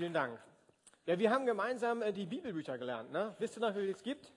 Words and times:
Vielen 0.00 0.14
Dank. 0.14 0.40
Ja, 1.04 1.18
wir 1.18 1.30
haben 1.30 1.44
gemeinsam 1.44 2.00
äh, 2.00 2.10
die 2.10 2.24
Bibelbücher 2.24 2.78
gelernt. 2.78 3.12
Ne? 3.12 3.34
Wisst 3.38 3.58
ihr 3.58 3.60
noch, 3.60 3.76
wie 3.76 3.90
es 3.90 4.02
gibt? 4.02 4.32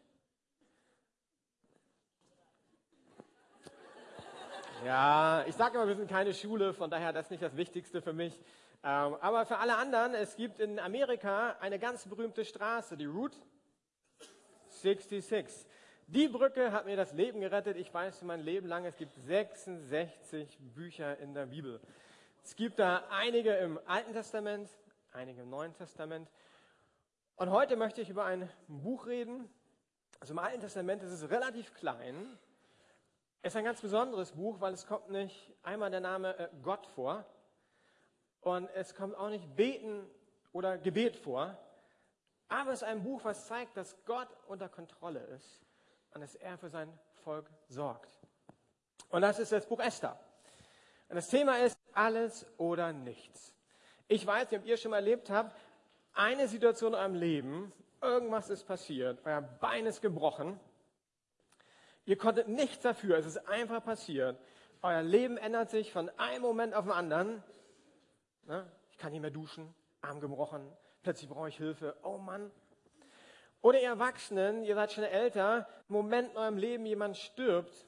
Ja, 4.84 5.46
ich 5.48 5.56
sage 5.56 5.76
immer, 5.76 5.88
wir 5.88 5.96
sind 5.96 6.10
keine 6.10 6.34
Schule, 6.34 6.74
von 6.74 6.90
daher 6.90 7.14
das 7.14 7.28
ist 7.28 7.32
nicht 7.32 7.44
das 7.44 7.56
Wichtigste 7.56 8.02
für 8.02 8.12
mich. 8.12 8.38
Ähm, 8.84 9.16
aber 9.22 9.46
für 9.46 9.58
alle 9.58 9.78
anderen, 9.78 10.16
es 10.16 10.36
gibt 10.36 10.60
in 10.60 10.80
Amerika 10.80 11.56
eine 11.62 11.80
ganz 11.80 12.06
berühmte 12.10 12.44
Straße, 12.44 12.98
die 12.98 13.06
Route 13.06 13.38
66. 14.68 15.66
Die 16.08 16.28
Brücke 16.28 16.74
hat 16.74 16.86
mir 16.86 16.98
das 16.98 17.14
Leben 17.14 17.40
gerettet. 17.40 17.78
Ich 17.78 17.94
weiß 17.94 18.24
mein 18.24 18.42
Leben 18.42 18.68
lang, 18.68 18.84
es 18.84 18.98
gibt 18.98 19.14
66 19.14 20.58
Bücher 20.76 21.18
in 21.20 21.34
der 21.34 21.46
Bibel. 21.46 21.80
Es 22.44 22.58
gibt 22.58 22.80
da 22.80 23.06
einige 23.10 23.56
im 23.56 23.80
Alten 23.86 24.12
Testament, 24.12 24.70
einige 25.14 25.42
im 25.42 25.50
Neuen 25.50 25.74
Testament. 25.74 26.30
Und 27.36 27.52
heute 27.52 27.76
möchte 27.76 28.02
ich 28.02 28.10
über 28.10 28.26
ein 28.26 28.50
Buch 28.68 29.06
reden. 29.06 29.50
Also 30.20 30.34
im 30.34 30.40
Alten 30.40 30.62
Testament 30.62 31.04
ist 31.04 31.12
es 31.12 31.30
relativ 31.30 31.74
klein. 31.74 32.38
Es 33.42 33.54
ist 33.54 33.58
ein 33.58 33.66
ganz 33.66 33.82
besonderes 33.82 34.32
Buch, 34.32 34.60
weil 34.60 34.74
es 34.74 34.88
kommt 34.88 35.10
nicht 35.10 35.54
einmal 35.64 35.92
der 35.92 36.00
Name 36.00 36.38
äh, 36.38 36.50
Gott 36.62 36.88
vor 36.88 37.26
und 38.42 38.70
es 38.70 38.96
kommt 38.96 39.16
auch 39.16 39.30
nicht 39.30 39.56
Beten 39.56 40.10
oder 40.52 40.78
Gebet 40.78 41.18
vor. 41.18 41.58
Aber 42.48 42.72
es 42.72 42.82
ist 42.82 42.88
ein 42.88 43.04
Buch, 43.04 43.24
was 43.24 43.48
zeigt, 43.48 43.76
dass 43.78 44.04
Gott 44.06 44.30
unter 44.48 44.70
Kontrolle 44.70 45.20
ist 45.20 45.62
und 46.14 46.22
dass 46.22 46.36
er 46.36 46.58
für 46.58 46.70
sein 46.70 46.92
Volk 47.24 47.50
sorgt. 47.68 48.20
Und 49.10 49.22
das 49.22 49.40
ist 49.40 49.52
das 49.52 49.66
Buch 49.66 49.80
Esther. 49.80 50.20
Und 51.10 51.16
das 51.16 51.28
Thema 51.28 51.58
ist 51.60 51.78
alles 51.94 52.46
oder 52.58 52.94
nichts. 52.94 53.53
Ich 54.14 54.28
weiß 54.28 54.52
nicht, 54.52 54.60
ob 54.60 54.68
ihr 54.68 54.78
schon 54.78 54.92
mal 54.92 54.98
erlebt 54.98 55.32
habt, 55.32 55.58
eine 56.14 56.48
Situation 56.48 56.94
in 56.94 57.00
eurem 57.00 57.16
Leben, 57.16 57.74
irgendwas 58.00 58.52
ist 58.52 58.64
passiert, 58.66 59.18
euer 59.26 59.42
Bein 59.42 59.88
ist 59.88 60.04
gebrochen, 60.04 60.60
ihr 62.06 62.16
konntet 62.16 62.48
nichts 62.48 62.84
dafür, 62.84 63.18
es 63.18 63.26
ist 63.26 63.50
einfach 63.50 63.84
passiert, 63.84 64.40
euer 64.84 65.02
Leben 65.02 65.38
ändert 65.38 65.72
sich 65.72 65.92
von 65.92 66.12
einem 66.20 66.44
Moment 66.44 66.76
auf 66.76 66.86
den 66.86 66.92
anderen, 66.92 67.44
ne? 68.46 68.72
ich 68.92 69.00
kann 69.00 69.14
nicht 69.14 69.22
mehr 69.22 69.32
duschen, 69.32 69.74
Arm 70.02 70.20
gebrochen, 70.20 70.62
plötzlich 71.02 71.28
brauche 71.28 71.50
ich 71.50 71.58
Hilfe, 71.58 71.98
oh 72.04 72.20
Mann. 72.20 72.52
Oder 73.64 73.82
ihr 73.82 73.88
Erwachsenen, 73.88 74.64
ihr 74.64 74.76
seid 74.76 74.92
schon 74.92 75.06
älter, 75.06 75.68
Moment 75.88 76.34
in 76.34 76.38
eurem 76.38 76.58
Leben 76.58 76.86
jemand 76.86 77.18
stirbt 77.18 77.88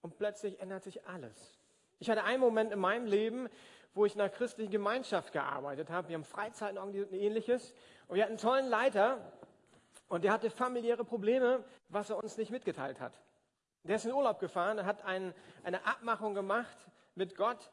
und 0.00 0.16
plötzlich 0.16 0.58
ändert 0.60 0.84
sich 0.84 1.04
alles. 1.04 1.58
Ich 1.98 2.08
hatte 2.08 2.24
einen 2.24 2.40
Moment 2.40 2.72
in 2.72 2.78
meinem 2.78 3.04
Leben, 3.06 3.50
wo 3.94 4.04
ich 4.04 4.14
in 4.14 4.20
einer 4.20 4.30
christlichen 4.30 4.70
Gemeinschaft 4.70 5.32
gearbeitet 5.32 5.90
habe. 5.90 6.08
Wir 6.08 6.16
haben 6.16 6.24
Freizeiten 6.24 6.78
und 6.78 6.94
ähnliches. 7.12 7.74
Und 8.08 8.16
wir 8.16 8.24
hatten 8.24 8.32
einen 8.32 8.40
tollen 8.40 8.68
Leiter 8.68 9.32
und 10.08 10.24
der 10.24 10.32
hatte 10.32 10.50
familiäre 10.50 11.04
Probleme, 11.04 11.64
was 11.88 12.10
er 12.10 12.22
uns 12.22 12.36
nicht 12.36 12.50
mitgeteilt 12.50 13.00
hat. 13.00 13.20
Der 13.84 13.96
ist 13.96 14.04
in 14.04 14.12
Urlaub 14.12 14.40
gefahren, 14.40 14.84
hat 14.84 15.04
ein, 15.04 15.34
eine 15.62 15.86
Abmachung 15.86 16.34
gemacht 16.34 16.76
mit 17.14 17.36
Gott. 17.36 17.70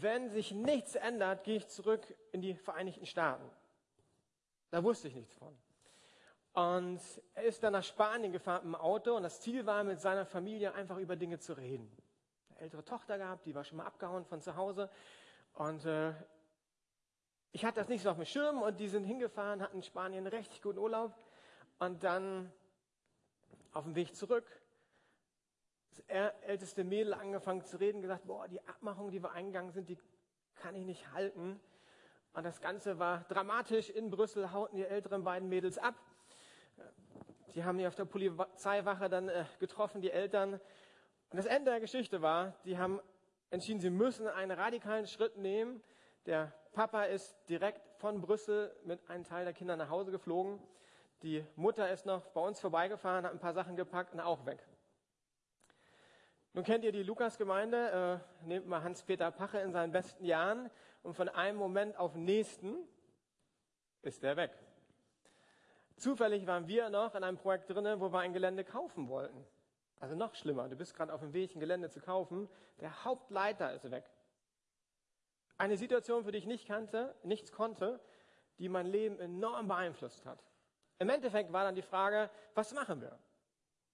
Wenn 0.00 0.30
sich 0.30 0.52
nichts 0.52 0.94
ändert, 0.94 1.44
gehe 1.44 1.56
ich 1.56 1.68
zurück 1.68 2.02
in 2.32 2.40
die 2.40 2.54
Vereinigten 2.54 3.06
Staaten. 3.06 3.44
Da 4.70 4.82
wusste 4.84 5.08
ich 5.08 5.14
nichts 5.14 5.34
von. 5.34 5.56
Und 6.52 7.00
er 7.34 7.44
ist 7.44 7.62
dann 7.62 7.72
nach 7.72 7.84
Spanien 7.84 8.32
gefahren 8.32 8.62
im 8.64 8.74
Auto 8.74 9.14
und 9.16 9.22
das 9.22 9.40
Ziel 9.40 9.66
war, 9.66 9.84
mit 9.84 10.00
seiner 10.00 10.26
Familie 10.26 10.74
einfach 10.74 10.98
über 10.98 11.16
Dinge 11.16 11.38
zu 11.38 11.52
reden. 11.52 11.90
Eine 12.50 12.60
ältere 12.60 12.84
Tochter 12.84 13.18
gehabt, 13.18 13.46
die 13.46 13.54
war 13.54 13.64
schon 13.64 13.78
mal 13.78 13.86
abgehauen 13.86 14.24
von 14.24 14.40
zu 14.40 14.56
Hause. 14.56 14.90
Und 15.54 15.84
äh, 15.84 16.12
ich 17.52 17.64
hatte 17.64 17.80
das 17.80 17.88
nicht 17.88 18.02
so 18.02 18.10
auf 18.10 18.16
dem 18.16 18.24
Schirm 18.24 18.62
und 18.62 18.78
die 18.78 18.88
sind 18.88 19.04
hingefahren, 19.04 19.60
hatten 19.60 19.76
in 19.76 19.82
Spanien 19.82 20.26
einen 20.26 20.34
richtig 20.34 20.62
guten 20.62 20.78
Urlaub. 20.78 21.14
Und 21.78 22.04
dann 22.04 22.52
auf 23.72 23.84
dem 23.84 23.94
Weg 23.94 24.14
zurück, 24.14 24.44
das 25.90 26.00
älteste 26.42 26.84
Mädel 26.84 27.14
angefangen 27.14 27.64
zu 27.64 27.78
reden, 27.78 28.02
gesagt, 28.02 28.26
boah, 28.26 28.46
die 28.48 28.60
Abmachung, 28.68 29.10
die 29.10 29.22
wir 29.22 29.32
eingegangen 29.32 29.72
sind, 29.72 29.88
die 29.88 29.98
kann 30.56 30.74
ich 30.74 30.84
nicht 30.84 31.12
halten. 31.12 31.60
Und 32.32 32.44
das 32.44 32.60
Ganze 32.60 32.98
war 32.98 33.24
dramatisch. 33.28 33.90
In 33.90 34.10
Brüssel 34.10 34.52
hauten 34.52 34.76
die 34.76 34.84
älteren 34.84 35.24
beiden 35.24 35.48
Mädels 35.48 35.78
ab. 35.78 35.94
Die 37.54 37.64
haben 37.64 37.78
die 37.78 37.86
auf 37.86 37.96
der 37.96 38.04
Polizeiwache 38.04 39.08
dann 39.08 39.28
äh, 39.28 39.44
getroffen, 39.58 40.00
die 40.00 40.10
Eltern. 40.10 40.54
Und 40.54 41.36
das 41.36 41.46
Ende 41.46 41.72
der 41.72 41.80
Geschichte 41.80 42.22
war, 42.22 42.54
die 42.64 42.78
haben 42.78 43.00
entschieden, 43.50 43.80
sie 43.80 43.90
müssen 43.90 44.26
einen 44.28 44.52
radikalen 44.52 45.06
Schritt 45.06 45.36
nehmen. 45.36 45.82
Der 46.26 46.52
Papa 46.72 47.04
ist 47.04 47.36
direkt 47.48 47.86
von 47.98 48.20
Brüssel 48.20 48.74
mit 48.84 49.08
einem 49.10 49.24
Teil 49.24 49.44
der 49.44 49.52
Kinder 49.52 49.76
nach 49.76 49.90
Hause 49.90 50.10
geflogen. 50.10 50.60
Die 51.22 51.44
Mutter 51.56 51.90
ist 51.90 52.06
noch 52.06 52.26
bei 52.28 52.40
uns 52.40 52.60
vorbeigefahren, 52.60 53.24
hat 53.24 53.32
ein 53.32 53.40
paar 53.40 53.52
Sachen 53.52 53.76
gepackt 53.76 54.14
und 54.14 54.20
auch 54.20 54.46
weg. 54.46 54.66
Nun 56.52 56.64
kennt 56.64 56.82
ihr 56.84 56.92
die 56.92 57.02
Lukas-Gemeinde, 57.02 58.22
äh, 58.42 58.46
nehmt 58.46 58.66
mal 58.66 58.82
Hans-Peter 58.82 59.30
Pache 59.30 59.58
in 59.58 59.72
seinen 59.72 59.92
besten 59.92 60.24
Jahren 60.24 60.70
und 61.02 61.14
von 61.14 61.28
einem 61.28 61.58
Moment 61.58 61.96
auf 61.96 62.14
den 62.14 62.24
nächsten 62.24 62.76
ist 64.02 64.24
er 64.24 64.36
weg. 64.36 64.52
Zufällig 65.96 66.46
waren 66.46 66.66
wir 66.66 66.88
noch 66.88 67.14
in 67.14 67.22
einem 67.22 67.36
Projekt 67.36 67.68
drin, 67.68 68.00
wo 68.00 68.10
wir 68.10 68.20
ein 68.20 68.32
Gelände 68.32 68.64
kaufen 68.64 69.08
wollten. 69.08 69.46
Also 70.00 70.16
noch 70.16 70.34
schlimmer, 70.34 70.68
du 70.68 70.76
bist 70.76 70.94
gerade 70.94 71.12
auf 71.12 71.20
dem 71.20 71.34
Weg, 71.34 71.54
ein 71.54 71.60
Gelände 71.60 71.90
zu 71.90 72.00
kaufen, 72.00 72.48
der 72.80 73.04
Hauptleiter 73.04 73.74
ist 73.74 73.90
weg. 73.90 74.10
Eine 75.58 75.76
Situation, 75.76 76.24
für 76.24 76.32
die 76.32 76.38
ich 76.38 76.46
nicht 76.46 76.66
kannte, 76.66 77.14
nichts 77.22 77.52
konnte, 77.52 78.00
die 78.58 78.70
mein 78.70 78.86
Leben 78.86 79.20
enorm 79.20 79.68
beeinflusst 79.68 80.24
hat. 80.24 80.42
Im 80.98 81.10
Endeffekt 81.10 81.52
war 81.52 81.64
dann 81.64 81.74
die 81.74 81.82
Frage, 81.82 82.30
was 82.54 82.72
machen 82.72 83.02
wir? 83.02 83.18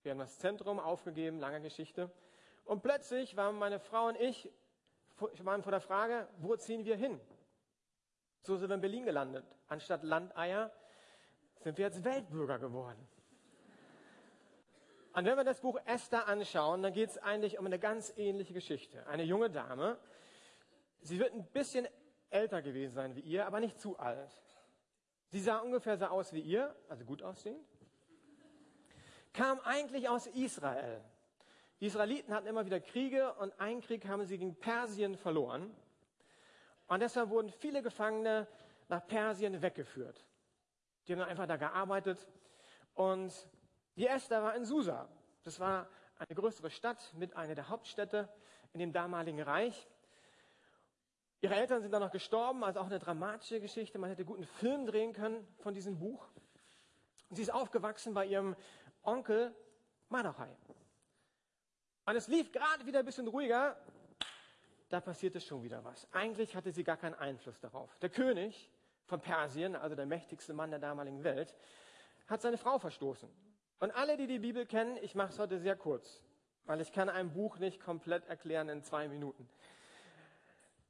Wir 0.03 0.12
haben 0.12 0.21
das 0.21 0.39
Zentrum 0.39 0.78
aufgegeben, 0.78 1.41
lange 1.41 1.61
Geschichte. 1.61 2.09
Und 2.65 2.83
plötzlich 2.83 3.37
waren 3.37 3.56
meine 3.56 3.81
Frau 3.81 4.06
und 4.06 4.21
ich 4.21 4.53
waren 5.19 5.62
vor 5.62 5.72
der 5.72 5.81
Frage, 5.81 6.28
wo 6.39 6.55
ziehen 6.56 6.84
wir 6.84 6.97
hin? 6.97 7.21
So 8.43 8.56
sind 8.56 8.69
wir 8.69 8.77
in 8.77 8.81
Berlin 8.81 9.05
gelandet. 9.05 9.45
Anstatt 9.66 10.05
Landeier 10.05 10.71
sind 11.59 11.78
wir 11.78 11.87
jetzt 11.87 12.05
Weltbürger 12.05 12.61
geworden. 12.61 13.09
Und 15.16 15.25
wenn 15.25 15.38
wir 15.38 15.44
das 15.44 15.62
Buch 15.62 15.78
Esther 15.87 16.28
anschauen, 16.28 16.82
dann 16.82 16.93
geht 16.93 17.09
es 17.09 17.16
eigentlich 17.16 17.59
um 17.59 17.65
eine 17.65 17.78
ganz 17.78 18.12
ähnliche 18.19 18.53
Geschichte. 18.53 19.06
Eine 19.06 19.22
junge 19.22 19.49
Dame, 19.49 19.99
sie 21.00 21.19
wird 21.19 21.32
ein 21.32 21.47
bisschen 21.47 21.88
älter 22.28 22.60
gewesen 22.60 22.93
sein 22.93 23.16
wie 23.16 23.21
ihr, 23.21 23.47
aber 23.47 23.60
nicht 23.60 23.81
zu 23.81 23.99
alt. 23.99 24.31
Sie 25.28 25.41
sah 25.41 25.60
ungefähr 25.60 25.97
so 25.97 26.04
aus 26.04 26.34
wie 26.34 26.41
ihr, 26.41 26.77
also 26.91 27.06
gut 27.06 27.22
aussehend, 27.22 27.66
kam 29.32 29.59
eigentlich 29.60 30.06
aus 30.10 30.27
Israel. 30.27 31.03
Die 31.81 31.87
Israeliten 31.87 32.34
hatten 32.34 32.47
immer 32.47 32.66
wieder 32.66 32.81
Kriege 32.81 33.33
und 33.37 33.59
einen 33.59 33.81
Krieg 33.81 34.06
haben 34.06 34.27
sie 34.27 34.37
gegen 34.37 34.54
Persien 34.56 35.16
verloren. 35.16 35.75
Und 36.88 37.00
deshalb 37.00 37.31
wurden 37.31 37.48
viele 37.48 37.81
Gefangene 37.81 38.47
nach 38.88 39.06
Persien 39.06 39.62
weggeführt. 39.62 40.27
Die 41.09 41.15
haben 41.15 41.22
einfach 41.22 41.47
da 41.47 41.56
gearbeitet. 41.56 42.28
Und 42.93 43.33
die 43.97 44.07
Esther 44.07 44.43
war 44.43 44.55
in 44.55 44.65
Susa. 44.65 45.09
Das 45.43 45.59
war 45.61 45.89
eine 46.19 46.34
größere 46.34 46.71
Stadt 46.71 47.12
mit 47.15 47.37
einer 47.37 47.55
der 47.55 47.69
Hauptstädte 47.69 48.29
in 48.73 48.81
dem 48.81 48.93
damaligen 48.93 49.41
Reich. 49.41 49.87
Ihre 51.41 51.55
Eltern 51.55 51.83
sind 51.83 51.93
dann 51.93 52.03
noch 52.03 52.11
gestorben, 52.11 52.65
also 52.65 52.81
auch 52.81 52.87
eine 52.87 52.99
dramatische 52.99 53.61
Geschichte. 53.61 53.99
Man 53.99 54.11
hätte 54.11 54.25
guten 54.25 54.47
Film 54.47 54.87
drehen 54.87 55.12
können 55.12 55.47
von 55.59 55.75
diesem 55.75 55.99
Buch. 55.99 56.27
Sie 57.31 57.43
ist 57.43 57.53
aufgewachsen 57.53 58.15
bei 58.15 58.27
ihrem 58.27 58.57
Onkel 59.03 59.55
Mardochai. 60.09 60.49
Und 62.07 62.17
es 62.17 62.28
lief 62.28 62.53
gerade 62.53 62.87
wieder 62.87 63.01
ein 63.01 63.05
bisschen 63.05 63.28
ruhiger. 63.28 63.77
Da 64.89 65.01
passierte 65.01 65.41
schon 65.41 65.63
wieder 65.63 65.84
was. 65.84 66.07
Eigentlich 66.13 66.55
hatte 66.55 66.71
sie 66.71 66.84
gar 66.84 66.97
keinen 66.97 67.15
Einfluss 67.15 67.61
darauf. 67.61 67.99
Der 67.99 68.11
König 68.11 68.71
von 69.07 69.21
Persien, 69.21 69.75
also 69.75 69.97
der 69.97 70.07
mächtigste 70.07 70.54
Mann 70.54 70.71
der 70.71 70.78
damaligen 70.78 71.25
Welt, 71.25 71.54
hat 72.28 72.41
seine 72.41 72.59
Frau 72.59 72.78
verstoßen. 72.78 73.28
Und 73.78 73.91
alle, 73.91 74.17
die 74.17 74.27
die 74.27 74.39
Bibel 74.39 74.65
kennen, 74.65 74.97
ich 75.03 75.15
mache 75.15 75.31
es 75.31 75.39
heute 75.39 75.59
sehr 75.59 75.77
kurz, 75.77 76.23
weil 76.65 76.81
ich 76.81 76.93
kann 76.93 77.09
ein 77.09 77.33
Buch 77.33 77.59
nicht 77.59 77.81
komplett 77.81 78.27
erklären 78.27 78.69
in 78.69 78.83
zwei 78.83 79.07
Minuten. 79.09 79.49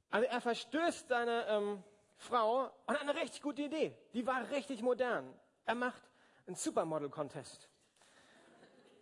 Also 0.09 0.25
er 0.27 0.39
verstößt 0.39 1.09
seine 1.09 1.45
ähm, 1.47 1.83
Frau 2.15 2.71
und 2.85 2.93
hat 2.95 3.01
eine 3.01 3.15
richtig 3.15 3.41
gute 3.41 3.63
Idee. 3.63 3.93
Die 4.13 4.25
war 4.25 4.49
richtig 4.51 4.81
modern. 4.81 5.33
Er 5.65 5.75
macht 5.75 6.01
einen 6.45 6.55
Supermodel-Contest. 6.55 7.69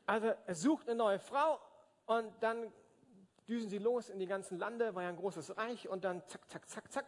Also 0.08 0.34
er 0.46 0.56
sucht 0.56 0.88
eine 0.88 0.96
neue 0.96 1.20
Frau 1.20 1.60
und 2.08 2.34
dann 2.42 2.74
düsen 3.48 3.70
sie 3.70 3.78
los 3.78 4.10
in 4.10 4.18
die 4.18 4.26
ganzen 4.26 4.58
Lande, 4.58 4.96
war 4.96 5.04
ja 5.04 5.10
ein 5.10 5.16
großes 5.16 5.58
Reich 5.58 5.88
und 5.88 6.04
dann 6.04 6.28
zack, 6.28 6.50
zack, 6.50 6.68
zack, 6.68 6.92
zack. 6.92 7.06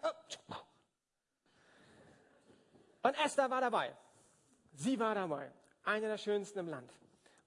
Und 3.02 3.26
Esther 3.26 3.50
war 3.50 3.62
dabei. 3.62 3.96
Sie 4.74 5.00
war 5.00 5.16
dabei 5.16 5.52
eine 5.88 6.08
der 6.08 6.18
schönsten 6.18 6.60
im 6.60 6.68
Land. 6.68 6.92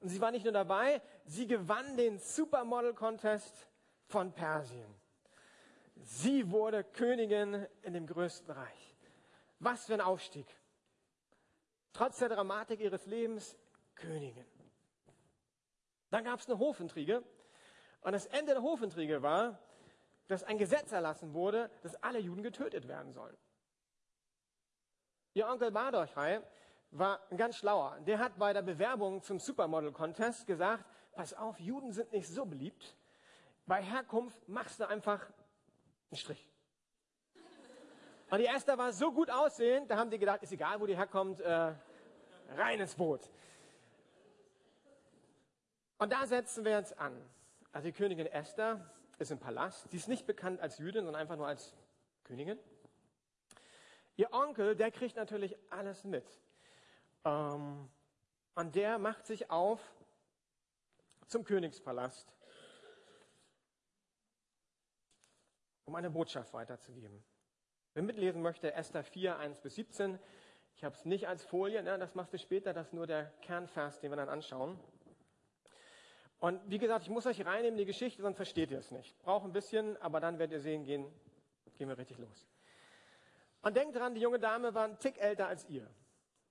Und 0.01 0.09
sie 0.09 0.21
war 0.21 0.31
nicht 0.31 0.45
nur 0.45 0.53
dabei, 0.53 1.03
sie 1.27 1.47
gewann 1.47 1.97
den 1.97 2.19
Supermodel 2.19 2.95
Contest 2.95 3.69
von 4.07 4.33
Persien. 4.33 4.95
Sie 6.03 6.51
wurde 6.51 6.83
Königin 6.83 7.67
in 7.83 7.93
dem 7.93 8.07
größten 8.07 8.51
Reich. 8.51 8.97
Was 9.59 9.85
für 9.85 9.95
ein 9.95 10.01
Aufstieg. 10.01 10.47
Trotz 11.93 12.19
der 12.19 12.31
Dramatik 12.31 12.81
ihres 12.81 13.05
Lebens 13.05 13.57
Königin. 13.95 14.47
Dann 16.09 16.25
gab 16.25 16.41
es 16.41 16.49
eine 16.49 16.59
Hofentriege. 16.59 17.23
Und 18.01 18.13
das 18.13 18.25
Ende 18.27 18.55
der 18.55 18.63
Hofentriege 18.63 19.23
war, 19.23 19.59
dass 20.29 20.45
ein 20.45 20.57
Gesetz 20.57 20.93
erlassen 20.93 21.35
wurde, 21.35 21.71
dass 21.83 22.03
alle 22.03 22.19
Juden 22.19 22.43
getötet 22.43 22.89
werden 22.89 23.13
sollen. 23.13 23.37
Ihr 25.35 25.47
Onkel 25.47 25.71
Mardochai 25.71 26.41
war 26.91 27.21
ein 27.31 27.37
ganz 27.37 27.57
schlauer. 27.57 27.99
Der 28.07 28.19
hat 28.19 28.39
bei 28.39 28.53
der 28.53 28.63
Bewerbung 28.63 29.23
zum 29.23 29.39
Supermodel 29.39 29.93
Contest 29.93 30.47
gesagt, 30.47 30.85
pass 31.13 31.35
auf, 31.35 31.59
Juden 31.61 31.93
sind 31.93 32.13
nicht 32.13 32.29
so 32.29 32.45
beliebt. 32.45 32.97
Bei 33.67 33.83
Herkunft 33.83 34.49
machst 34.49 34.81
du 34.81 34.89
einfach 34.89 35.31
einen 36.11 36.19
Strich. 36.19 36.49
Und 38.31 38.39
die 38.39 38.47
Esther 38.47 38.79
war 38.79 38.93
so 38.93 39.13
gut 39.13 39.31
aussehend, 39.31 39.91
da 39.91 39.97
haben 39.97 40.11
die 40.11 40.19
gedacht, 40.19 40.43
ist 40.43 40.53
egal, 40.53 40.81
wo 40.81 40.87
die 40.87 40.97
herkommt, 40.97 41.41
äh, 41.41 41.75
rein 42.57 42.89
Boot. 42.97 43.29
Und 45.99 46.13
da 46.13 46.27
setzen 46.27 46.65
wir 46.65 46.73
jetzt 46.73 46.99
an. 46.99 47.21
Also 47.73 47.87
die 47.87 47.93
Königin 47.93 48.27
Esther 48.27 48.91
ist 49.19 49.31
im 49.31 49.39
Palast. 49.39 49.91
Sie 49.91 49.97
ist 49.97 50.09
nicht 50.09 50.27
bekannt 50.27 50.61
als 50.61 50.79
Jüdin, 50.79 51.05
sondern 51.05 51.21
einfach 51.21 51.37
nur 51.37 51.47
als 51.47 51.75
Königin. 52.25 52.59
Ihr 54.17 54.33
Onkel, 54.33 54.77
der 54.77 54.91
kriegt 54.91 55.17
natürlich 55.17 55.57
alles 55.71 56.05
mit. 56.05 56.25
Ähm, 57.25 57.89
und 58.55 58.75
der 58.75 58.99
macht 58.99 59.27
sich 59.27 59.51
auf 59.51 59.81
zum 61.27 61.45
Königspalast, 61.45 62.35
um 65.85 65.95
eine 65.95 66.11
Botschaft 66.11 66.53
weiterzugeben. 66.53 67.23
Wer 67.95 68.03
mitlesen 68.03 68.43
möchte, 68.43 68.73
Esther 68.73 69.05
4, 69.05 69.39
1 69.39 69.61
bis 69.61 69.75
17. 69.77 70.19
Ich 70.77 70.85
habe 70.85 70.95
es 70.95 71.05
nicht 71.05 71.29
als 71.29 71.45
Folie, 71.45 71.83
ne, 71.83 71.99
das 71.99 72.15
machst 72.15 72.33
du 72.33 72.39
später, 72.39 72.73
das 72.73 72.89
ist 72.89 72.93
nur 72.93 73.07
der 73.07 73.27
Kernvers, 73.43 74.01
den 74.01 74.11
wir 74.11 74.17
dann 74.17 74.29
anschauen. 74.29 74.79
Und 76.39 76.59
wie 76.71 76.79
gesagt, 76.79 77.05
ich 77.05 77.11
muss 77.11 77.27
euch 77.27 77.45
reinnehmen 77.45 77.73
in 77.73 77.79
die 77.79 77.85
Geschichte, 77.85 78.23
sonst 78.23 78.37
versteht 78.37 78.71
ihr 78.71 78.79
es 78.79 78.91
nicht. 78.91 79.19
Braucht 79.23 79.45
ein 79.45 79.53
bisschen, 79.53 79.97
aber 79.99 80.21
dann 80.21 80.39
werdet 80.39 80.55
ihr 80.55 80.61
sehen, 80.61 80.85
gehen, 80.85 81.07
gehen 81.77 81.89
wir 81.89 81.99
richtig 81.99 82.19
los. 82.19 82.49
Und 83.61 83.77
denkt 83.77 83.95
dran, 83.95 84.15
die 84.15 84.23
junge 84.23 84.39
Dame 84.39 84.73
war 84.75 84.85
ein 84.85 84.99
Tick 84.99 85.19
älter 85.19 85.49
als 85.49 85.69
ihr. 85.69 85.87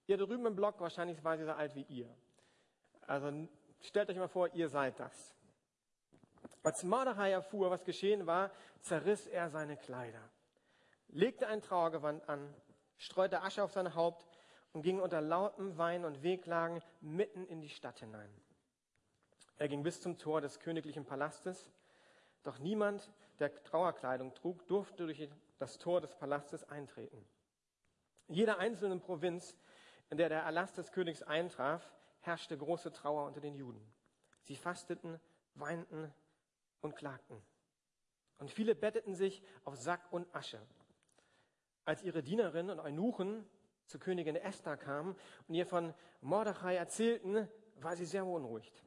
Ihr 0.10 0.18
drüben 0.18 0.48
im 0.48 0.56
Block, 0.56 0.80
wahrscheinlich 0.80 1.24
war 1.24 1.38
sie 1.38 1.46
so 1.46 1.52
alt 1.52 1.76
wie 1.76 1.84
ihr. 1.84 2.10
Also 3.06 3.48
stellt 3.80 4.10
euch 4.10 4.18
mal 4.18 4.28
vor, 4.28 4.52
ihr 4.56 4.68
seid 4.68 5.00
das. 5.00 5.36
Als 6.64 6.84
Mordechai 6.84 7.30
erfuhr, 7.30 7.70
was 7.70 7.84
geschehen 7.84 8.26
war, 8.26 8.50
zerriss 8.82 9.28
er 9.28 9.52
seine 9.52 9.78
Kleider, 9.78 10.28
legte 11.10 11.46
ein 11.46 11.62
Trauergewand 11.62 12.28
an, 12.28 12.56
streute 12.98 13.44
Asche 13.44 13.64
auf 13.64 13.72
sein 13.72 13.94
Haupt 13.94 14.26
und 14.74 14.82
ging 14.82 15.00
unter 15.00 15.22
lautem 15.22 15.78
Wein 15.78 16.04
und 16.06 16.24
Wehklagen 16.24 16.82
mitten 17.02 17.46
in 17.46 17.62
die 17.62 17.70
Stadt 17.70 18.00
hinein. 18.00 18.34
Er 19.60 19.68
ging 19.68 19.84
bis 19.84 20.02
zum 20.02 20.18
Tor 20.18 20.42
des 20.42 20.60
königlichen 20.60 21.06
Palastes, 21.06 21.72
doch 22.42 22.58
niemand, 22.58 23.12
der 23.38 23.54
Trauerkleidung 23.64 24.34
trug, 24.34 24.66
durfte 24.66 25.06
durch 25.06 25.30
das 25.60 25.78
Tor 25.78 26.02
des 26.02 26.16
Palastes 26.16 26.64
eintreten. 26.68 27.24
Jeder 28.28 28.58
einzelnen 28.58 29.02
Provinz 29.02 29.56
in 30.10 30.18
der 30.18 30.30
der 30.30 30.42
Erlass 30.42 30.74
des 30.74 30.92
Königs 30.92 31.24
eintraf, 31.24 31.92
herrschte 32.22 32.58
große 32.58 32.92
Trauer 32.92 33.26
unter 33.26 33.42
den 33.42 33.56
Juden. 33.56 33.82
Sie 34.44 34.56
fasteten, 34.56 35.20
weinten 35.54 36.14
und 36.82 36.96
klagten. 36.96 37.42
Und 38.38 38.52
viele 38.52 38.76
betteten 38.76 39.16
sich 39.16 39.44
auf 39.64 39.76
Sack 39.76 40.12
und 40.12 40.34
Asche. 40.34 40.60
Als 41.86 42.04
ihre 42.04 42.24
Dienerinnen 42.24 42.72
und 42.72 42.80
Eunuchen 42.80 43.48
zur 43.86 44.00
Königin 44.00 44.36
Esther 44.36 44.78
kamen 44.78 45.16
und 45.48 45.56
ihr 45.56 45.66
von 45.66 45.94
Mordechai 46.22 46.76
erzählten, 46.76 47.48
war 47.76 47.96
sie 47.96 48.06
sehr 48.06 48.24
beunruhigt. 48.24 48.84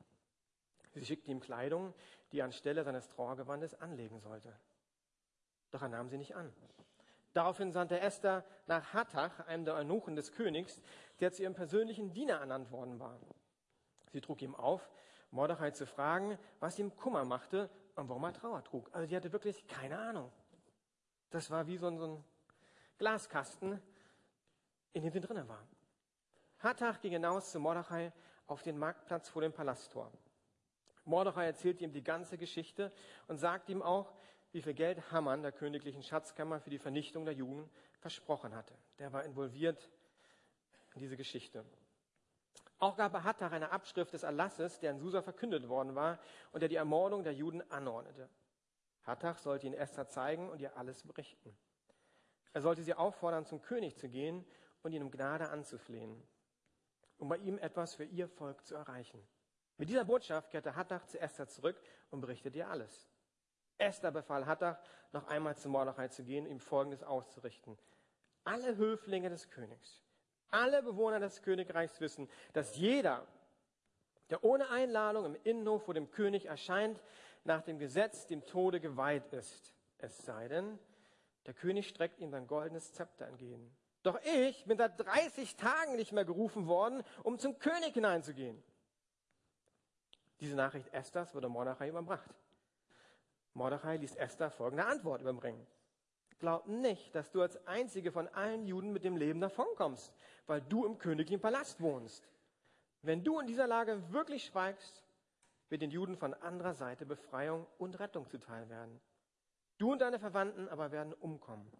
Sie 0.92 1.04
schickte 1.04 1.30
ihm 1.30 1.40
Kleidung, 1.40 1.94
die 2.30 2.40
er 2.40 2.44
anstelle 2.44 2.84
seines 2.84 3.08
Trauergewandes 3.08 3.74
anlegen 3.74 4.20
sollte. 4.20 4.54
Doch 5.70 5.82
er 5.82 5.88
nahm 5.88 6.08
sie 6.08 6.18
nicht 6.18 6.36
an. 6.36 6.52
Daraufhin 7.32 7.72
sandte 7.72 8.00
Esther 8.00 8.44
nach 8.66 8.92
Hattach, 8.92 9.46
einem 9.46 9.64
der 9.64 9.74
Eunuchen 9.74 10.16
des 10.16 10.32
Königs, 10.32 10.80
der 11.20 11.32
zu 11.32 11.42
ihrem 11.42 11.54
persönlichen 11.54 12.12
Diener 12.12 12.34
ernannt 12.34 12.70
worden 12.70 12.98
war. 13.00 13.18
Sie 14.12 14.20
trug 14.20 14.42
ihm 14.42 14.54
auf, 14.54 14.90
Mordechai 15.30 15.70
zu 15.70 15.86
fragen, 15.86 16.38
was 16.60 16.78
ihm 16.78 16.94
Kummer 16.94 17.24
machte 17.24 17.70
und 17.96 18.08
warum 18.08 18.24
er 18.24 18.34
Trauer 18.34 18.62
trug. 18.64 18.90
Also 18.92 19.08
sie 19.08 19.16
hatte 19.16 19.32
wirklich 19.32 19.66
keine 19.66 19.98
Ahnung. 19.98 20.30
Das 21.30 21.50
war 21.50 21.66
wie 21.66 21.78
so 21.78 21.86
ein, 21.86 21.98
so 21.98 22.06
ein 22.06 22.24
Glaskasten, 22.98 23.80
in 24.92 25.02
dem 25.02 25.12
sie 25.12 25.20
drinnen 25.20 25.48
war. 25.48 25.66
Hattach 26.58 27.00
ging 27.00 27.12
hinaus 27.12 27.50
zu 27.50 27.58
Mordechai 27.58 28.12
auf 28.46 28.62
den 28.62 28.78
Marktplatz 28.78 29.30
vor 29.30 29.40
dem 29.40 29.52
Palasttor. 29.52 30.12
Mordechai 31.04 31.46
erzählte 31.46 31.84
ihm 31.84 31.92
die 31.92 32.04
ganze 32.04 32.36
Geschichte 32.36 32.92
und 33.26 33.38
sagte 33.38 33.72
ihm 33.72 33.82
auch, 33.82 34.12
wie 34.52 34.62
viel 34.62 34.74
Geld 34.74 35.10
Hammann 35.10 35.42
der 35.42 35.52
königlichen 35.52 36.02
Schatzkammer 36.02 36.60
für 36.60 36.70
die 36.70 36.78
Vernichtung 36.78 37.24
der 37.24 37.34
Juden 37.34 37.68
versprochen 38.00 38.54
hatte. 38.54 38.74
Der 38.98 39.12
war 39.12 39.24
involviert 39.24 39.90
in 40.94 41.00
diese 41.00 41.16
Geschichte. 41.16 41.64
Auch 42.78 42.96
gab 42.96 43.14
er 43.14 43.24
Hattach 43.24 43.52
eine 43.52 43.70
Abschrift 43.70 44.12
des 44.12 44.24
Erlasses, 44.24 44.80
der 44.80 44.90
in 44.90 44.98
Susa 44.98 45.22
verkündet 45.22 45.68
worden 45.68 45.94
war 45.94 46.18
und 46.50 46.60
der 46.60 46.68
die 46.68 46.76
Ermordung 46.76 47.24
der 47.24 47.32
Juden 47.32 47.62
anordnete. 47.70 48.28
Hattach 49.04 49.38
sollte 49.38 49.66
ihn 49.66 49.74
Esther 49.74 50.08
zeigen 50.08 50.50
und 50.50 50.60
ihr 50.60 50.76
alles 50.76 51.02
berichten. 51.02 51.56
Er 52.52 52.60
sollte 52.60 52.82
sie 52.82 52.94
auffordern, 52.94 53.46
zum 53.46 53.62
König 53.62 53.96
zu 53.96 54.08
gehen 54.08 54.44
und 54.82 54.92
ihn 54.92 55.02
um 55.02 55.10
Gnade 55.10 55.48
anzuflehen, 55.48 56.22
um 57.18 57.28
bei 57.28 57.38
ihm 57.38 57.56
etwas 57.58 57.94
für 57.94 58.04
ihr 58.04 58.28
Volk 58.28 58.66
zu 58.66 58.74
erreichen. 58.74 59.26
Mit 59.78 59.88
dieser 59.88 60.04
Botschaft 60.04 60.50
kehrte 60.50 60.76
Hattach 60.76 61.06
zu 61.06 61.18
Esther 61.18 61.48
zurück 61.48 61.80
und 62.10 62.20
berichtete 62.20 62.58
ihr 62.58 62.68
alles. 62.68 63.11
Esther 63.78 64.10
befahl 64.10 64.46
Hattach, 64.46 64.78
noch 65.12 65.26
einmal 65.28 65.56
zu 65.56 65.68
Mordechai 65.68 66.08
zu 66.08 66.24
gehen, 66.24 66.46
ihm 66.46 66.60
Folgendes 66.60 67.02
auszurichten. 67.02 67.78
Alle 68.44 68.76
Höflinge 68.76 69.28
des 69.28 69.50
Königs, 69.50 70.02
alle 70.50 70.82
Bewohner 70.82 71.20
des 71.20 71.42
Königreichs 71.42 72.00
wissen, 72.00 72.28
dass 72.52 72.76
jeder, 72.76 73.26
der 74.30 74.44
ohne 74.44 74.68
Einladung 74.70 75.24
im 75.24 75.36
Innenhof 75.44 75.84
vor 75.84 75.94
dem 75.94 76.10
König 76.10 76.46
erscheint, 76.46 77.02
nach 77.44 77.62
dem 77.62 77.78
Gesetz 77.78 78.26
dem 78.26 78.44
Tode 78.46 78.80
geweiht 78.80 79.32
ist. 79.32 79.74
Es 79.98 80.18
sei 80.18 80.48
denn, 80.48 80.78
der 81.46 81.54
König 81.54 81.88
streckt 81.88 82.20
ihm 82.20 82.30
sein 82.30 82.46
goldenes 82.46 82.92
Zepter 82.92 83.26
entgegen. 83.26 83.76
Doch 84.02 84.18
ich 84.24 84.64
bin 84.64 84.78
seit 84.78 84.98
30 84.98 85.56
Tagen 85.56 85.96
nicht 85.96 86.12
mehr 86.12 86.24
gerufen 86.24 86.66
worden, 86.66 87.04
um 87.22 87.38
zum 87.38 87.58
König 87.58 87.94
hineinzugehen. 87.94 88.62
Diese 90.40 90.56
Nachricht 90.56 90.92
Esthers 90.92 91.34
wurde 91.34 91.48
Mordechai 91.48 91.88
überbracht. 91.88 92.34
Mordechai 93.54 93.96
ließ 93.96 94.16
Esther 94.16 94.50
folgende 94.50 94.86
Antwort 94.86 95.20
überbringen. 95.20 95.66
Glaub 96.38 96.66
nicht, 96.66 97.14
dass 97.14 97.30
du 97.30 97.40
als 97.40 97.66
einzige 97.66 98.10
von 98.10 98.26
allen 98.28 98.66
Juden 98.66 98.92
mit 98.92 99.04
dem 99.04 99.16
Leben 99.16 99.40
davonkommst, 99.40 100.12
weil 100.46 100.60
du 100.60 100.84
im 100.84 100.98
königlichen 100.98 101.40
Palast 101.40 101.80
wohnst. 101.80 102.28
Wenn 103.02 103.22
du 103.22 103.38
in 103.38 103.46
dieser 103.46 103.66
Lage 103.66 104.12
wirklich 104.12 104.44
schweigst, 104.46 105.04
wird 105.68 105.82
den 105.82 105.90
Juden 105.90 106.16
von 106.16 106.34
anderer 106.34 106.74
Seite 106.74 107.06
Befreiung 107.06 107.66
und 107.78 107.98
Rettung 108.00 108.28
zuteil 108.28 108.68
werden. 108.68 109.00
Du 109.78 109.92
und 109.92 110.00
deine 110.00 110.18
Verwandten 110.18 110.68
aber 110.68 110.92
werden 110.92 111.12
umkommen. 111.14 111.70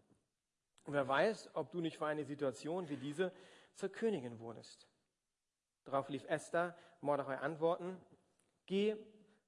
Und 0.85 0.95
wer 0.95 1.07
weiß, 1.07 1.51
ob 1.55 1.71
du 1.71 1.81
nicht 1.81 1.99
für 1.99 2.07
eine 2.07 2.25
Situation 2.25 2.89
wie 2.89 2.97
diese 2.97 3.33
zur 3.75 3.89
Königin 3.91 4.39
wurdest. 4.39 4.89
Darauf 5.85 6.09
lief 6.09 6.25
Esther 6.29 6.77
Mordechai 7.01 7.39
antworten, 7.39 8.01
geh 8.67 8.97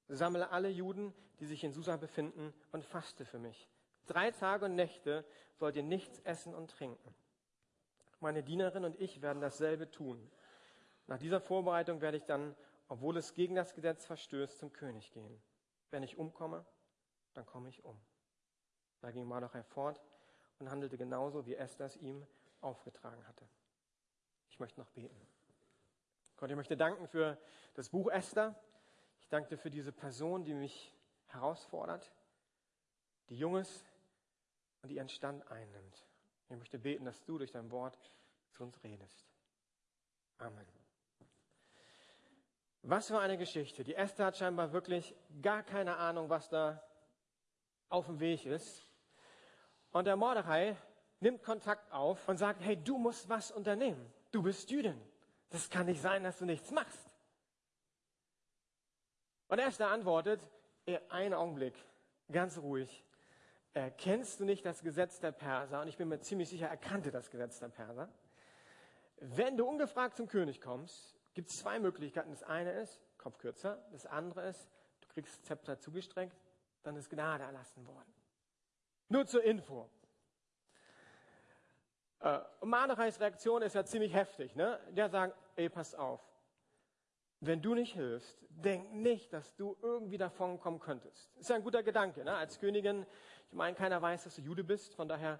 Sammle 0.09 0.51
alle 0.51 0.69
Juden, 0.69 1.15
die 1.41 1.47
sich 1.47 1.65
in 1.65 1.73
Susa 1.73 1.97
befinden, 1.97 2.53
und 2.73 2.85
faste 2.85 3.25
für 3.25 3.39
mich. 3.39 3.69
Drei 4.07 4.31
Tage 4.31 4.67
und 4.67 4.75
Nächte 4.75 5.25
sollt 5.55 5.77
ihr 5.77 5.83
nichts 5.83 6.19
essen 6.21 6.55
und 6.55 6.71
trinken. 6.71 7.15
Meine 8.21 8.43
Dienerin 8.43 8.85
und 8.85 9.01
ich 9.01 9.23
werden 9.23 9.41
dasselbe 9.41 9.91
tun. 9.91 10.31
Nach 11.07 11.19
dieser 11.19 11.41
Vorbereitung 11.41 12.01
werde 12.01 12.17
ich 12.17 12.25
dann, 12.25 12.55
obwohl 12.89 13.17
es 13.17 13.35
gegen 13.35 13.55
das 13.55 13.75
Gesetz 13.75 14.07
verstößt, 14.07 14.59
zum 14.59 14.73
König 14.73 15.13
gehen. 15.13 15.43
Wenn 15.91 16.03
ich 16.03 16.17
umkomme, 16.19 16.65
dann 17.35 17.47
komme 17.47 17.69
ich 17.69 17.85
um. 17.85 18.01
Da 19.01 19.11
ging 19.11 19.27
Mardochai 19.27 19.63
fort 19.63 20.01
und 20.59 20.71
handelte 20.71 20.97
genauso, 20.97 21.47
wie 21.47 21.55
Esther 21.55 21.87
es 21.87 21.97
ihm 21.97 22.27
aufgetragen 22.61 23.27
hatte. 23.27 23.47
Ich 24.49 24.59
möchte 24.59 24.81
noch 24.81 24.89
beten. 24.91 25.21
Gott, 26.37 26.51
ich 26.51 26.57
möchte 26.57 26.77
danken 26.77 27.07
für 27.07 27.39
das 27.75 27.89
Buch 27.91 28.11
Esther. 28.11 28.55
Danke 29.35 29.49
dir 29.49 29.59
für 29.59 29.69
diese 29.69 29.91
Person, 29.91 30.45
die 30.45 30.55
mich 30.55 30.95
herausfordert, 31.27 32.09
die 33.29 33.37
jung 33.37 33.57
ist 33.57 33.85
und 34.81 34.91
die 34.91 34.95
ihren 34.95 35.09
Stand 35.09 35.45
einnimmt. 35.51 36.07
Ich 36.49 36.57
möchte 36.57 36.79
beten, 36.79 37.05
dass 37.05 37.25
du 37.25 37.39
durch 37.39 37.51
dein 37.51 37.69
Wort 37.73 37.99
zu 38.53 38.63
uns 38.63 38.81
redest. 38.85 39.27
Amen. 40.39 40.65
Was 42.83 43.09
für 43.09 43.19
eine 43.19 43.37
Geschichte. 43.37 43.83
Die 43.83 43.97
Esther 43.97 44.27
hat 44.27 44.37
scheinbar 44.37 44.73
wirklich 44.73 45.17
gar 45.43 45.65
keine 45.65 45.97
Ahnung, 45.97 46.29
was 46.29 46.49
da 46.49 46.81
auf 47.89 48.07
dem 48.07 48.21
Weg 48.21 48.47
ist. 48.47 48.87
Und 49.91 50.05
der 50.05 50.15
Mordechai, 50.15 50.77
nimmt 51.19 51.43
Kontakt 51.43 51.91
auf 51.91 52.29
und 52.29 52.37
sagt, 52.37 52.63
hey, 52.63 52.77
du 52.77 52.99
musst 52.99 53.29
was 53.29 53.51
unternehmen. 53.51 54.15
Du 54.31 54.45
bist 54.45 54.71
Jüdin. 54.71 55.01
Das 55.51 55.69
kann 55.69 55.87
nicht 55.87 56.01
sein, 56.01 56.23
dass 56.23 56.39
du 56.39 56.45
nichts 56.45 56.71
machst. 56.71 57.11
Und 59.49 59.59
Esther 59.59 59.89
antwortet, 59.89 60.41
einen 61.09 61.35
Augenblick, 61.35 61.75
ganz 62.31 62.59
ruhig. 62.59 63.05
Äh, 63.75 63.91
kennst 63.99 64.41
du 64.41 64.45
nicht 64.45 64.65
das 64.65 64.83
Gesetz 64.83 65.19
der 65.21 65.33
Perser? 65.33 65.81
Und 65.81 65.89
ich 65.89 65.97
bin 65.97 66.09
mir 66.09 66.21
ziemlich 66.21 66.49
sicher, 66.49 66.69
er 66.69 66.77
kannte 66.77 67.11
das 67.11 67.31
Gesetz 67.31 67.59
der 67.59 67.69
Perser. 67.69 68.09
Wenn 69.17 69.57
du 69.57 69.67
ungefragt 69.67 70.17
zum 70.17 70.29
König 70.29 70.61
kommst, 70.61 71.17
gibt 71.35 71.51
es 71.51 71.57
zwei 71.59 71.79
Möglichkeiten. 71.79 72.31
Das 72.31 72.43
eine 72.43 72.73
ist, 72.73 73.01
Kopf 73.19 73.39
kürzer. 73.39 73.85
Das 73.91 74.07
andere 74.07 74.49
ist, 74.49 74.71
du 75.01 75.09
kriegst 75.09 75.45
Zepter 75.45 75.79
zugestreckt, 75.79 76.37
dann 76.83 76.97
ist 76.97 77.11
Gnade 77.11 77.45
erlassen 77.45 77.87
worden. 77.87 78.13
Nur 79.09 79.27
zur 79.27 79.43
Info. 79.43 79.89
Äh, 82.21 82.41
Mardechais 82.63 83.21
Reaktion 83.21 83.63
ist 83.63 83.75
ja 83.75 83.85
ziemlich 83.85 84.15
heftig. 84.15 84.55
Ne? 84.55 84.81
Der 84.91 85.09
sagt, 85.09 85.37
ey, 85.57 85.69
pass 85.69 85.95
auf. 85.95 86.21
Wenn 87.47 87.61
du 87.61 87.75
nicht 87.75 87.93
hilfst, 87.93 88.39
denk 88.49 88.93
nicht, 88.93 89.33
dass 89.33 89.55
du 89.55 89.77
irgendwie 89.83 90.17
davon 90.17 90.59
kommen 90.59 90.79
könntest. 90.79 91.31
Ist 91.37 91.51
ja 91.51 91.57
ein 91.57 91.63
guter 91.63 91.83
Gedanke. 91.83 92.25
Ne? 92.25 92.35
Als 92.35 92.59
Königin, 92.59 93.05
ich 93.51 93.57
meine, 93.57 93.77
keiner 93.77 94.01
weiß, 94.01 94.25
dass 94.25 94.37
du 94.37 94.41
Jude 94.41 94.65
bist. 94.65 94.95
Von 94.95 95.09
daher, 95.09 95.39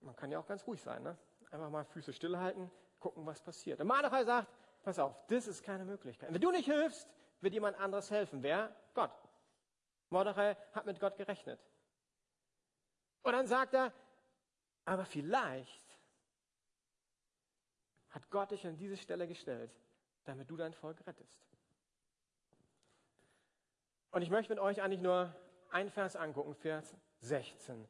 man 0.00 0.14
kann 0.16 0.30
ja 0.30 0.38
auch 0.38 0.46
ganz 0.46 0.66
ruhig 0.66 0.82
sein. 0.82 1.02
Ne? 1.02 1.16
Einfach 1.50 1.70
mal 1.70 1.84
Füße 1.84 2.12
stillhalten, 2.12 2.70
gucken, 2.98 3.24
was 3.24 3.40
passiert. 3.40 3.80
Und 3.80 3.86
Mardechai 3.86 4.24
sagt, 4.24 4.48
pass 4.82 4.98
auf, 4.98 5.14
das 5.28 5.46
ist 5.46 5.62
keine 5.62 5.84
Möglichkeit. 5.84 6.32
Wenn 6.32 6.40
du 6.42 6.50
nicht 6.50 6.66
hilfst, 6.66 7.08
wird 7.40 7.54
jemand 7.54 7.78
anderes 7.78 8.10
helfen. 8.10 8.42
Wer? 8.42 8.74
Gott. 8.92 9.12
Mordechai 10.10 10.56
hat 10.72 10.84
mit 10.84 11.00
Gott 11.00 11.16
gerechnet. 11.16 11.58
Und 13.22 13.32
dann 13.32 13.46
sagt 13.46 13.74
er, 13.74 13.92
aber 14.84 15.06
vielleicht 15.06 15.82
hat 18.10 18.30
Gott 18.30 18.50
dich 18.50 18.66
an 18.66 18.76
diese 18.76 18.96
Stelle 18.96 19.26
gestellt, 19.26 19.70
damit 20.26 20.50
du 20.50 20.56
dein 20.56 20.74
Volk 20.74 21.06
rettest. 21.06 21.40
Und 24.10 24.22
ich 24.22 24.30
möchte 24.30 24.52
mit 24.52 24.60
euch 24.60 24.82
eigentlich 24.82 25.00
nur 25.00 25.34
einen 25.70 25.90
Vers 25.90 26.16
angucken, 26.16 26.54
Vers 26.54 26.96
16. 27.20 27.86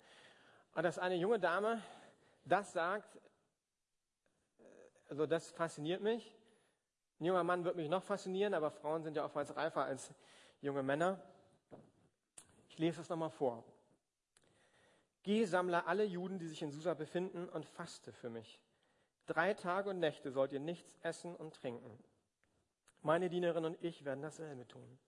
Und 0.74 0.82
dass 0.82 0.98
eine 0.98 1.16
junge 1.16 1.38
Dame 1.38 1.82
das 2.44 2.72
sagt, 2.72 3.18
also 5.08 5.26
das 5.26 5.50
fasziniert 5.50 6.02
mich. 6.02 6.36
Ein 7.20 7.26
junger 7.26 7.44
Mann 7.44 7.64
wird 7.64 7.76
mich 7.76 7.88
noch 7.88 8.02
faszinieren, 8.02 8.54
aber 8.54 8.70
Frauen 8.70 9.02
sind 9.02 9.16
ja 9.16 9.24
oftmals 9.24 9.56
reifer 9.56 9.84
als 9.84 10.12
junge 10.60 10.82
Männer. 10.82 11.20
Ich 12.68 12.78
lese 12.78 13.00
es 13.00 13.08
nochmal 13.08 13.30
vor. 13.30 13.64
Geh, 15.22 15.44
sammle 15.44 15.86
alle 15.86 16.04
Juden, 16.04 16.38
die 16.38 16.46
sich 16.46 16.62
in 16.62 16.70
Susa 16.70 16.94
befinden, 16.94 17.48
und 17.48 17.66
faste 17.66 18.12
für 18.12 18.30
mich. 18.30 18.60
Drei 19.26 19.54
Tage 19.54 19.90
und 19.90 19.98
Nächte 19.98 20.30
sollt 20.30 20.52
ihr 20.52 20.60
nichts 20.60 20.96
essen 21.02 21.34
und 21.34 21.54
trinken. 21.54 21.98
Meine 23.06 23.30
Dienerin 23.30 23.64
und 23.64 23.84
ich 23.84 24.04
werden 24.04 24.20
dasselbe 24.20 24.66
tun. 24.66 24.98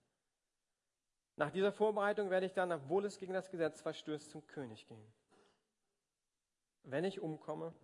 Nach 1.35 1.50
dieser 1.50 1.73
Vorbereitung 1.73 2.31
werde 2.31 2.47
ich 2.47 2.52
dann, 2.52 2.71
obwohl 2.71 3.05
es 3.05 3.19
gegen 3.19 3.33
das 3.33 3.50
Gesetz 3.50 3.81
verstößt, 3.81 4.31
zum 4.31 4.47
König 4.47 4.87
gehen. 4.87 5.12
Wenn 6.85 7.02
ich 7.02 7.19
umkomme, 7.19 7.75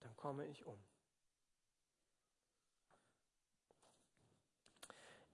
dann 0.00 0.16
komme 0.16 0.46
ich 0.46 0.64
um. 0.64 0.82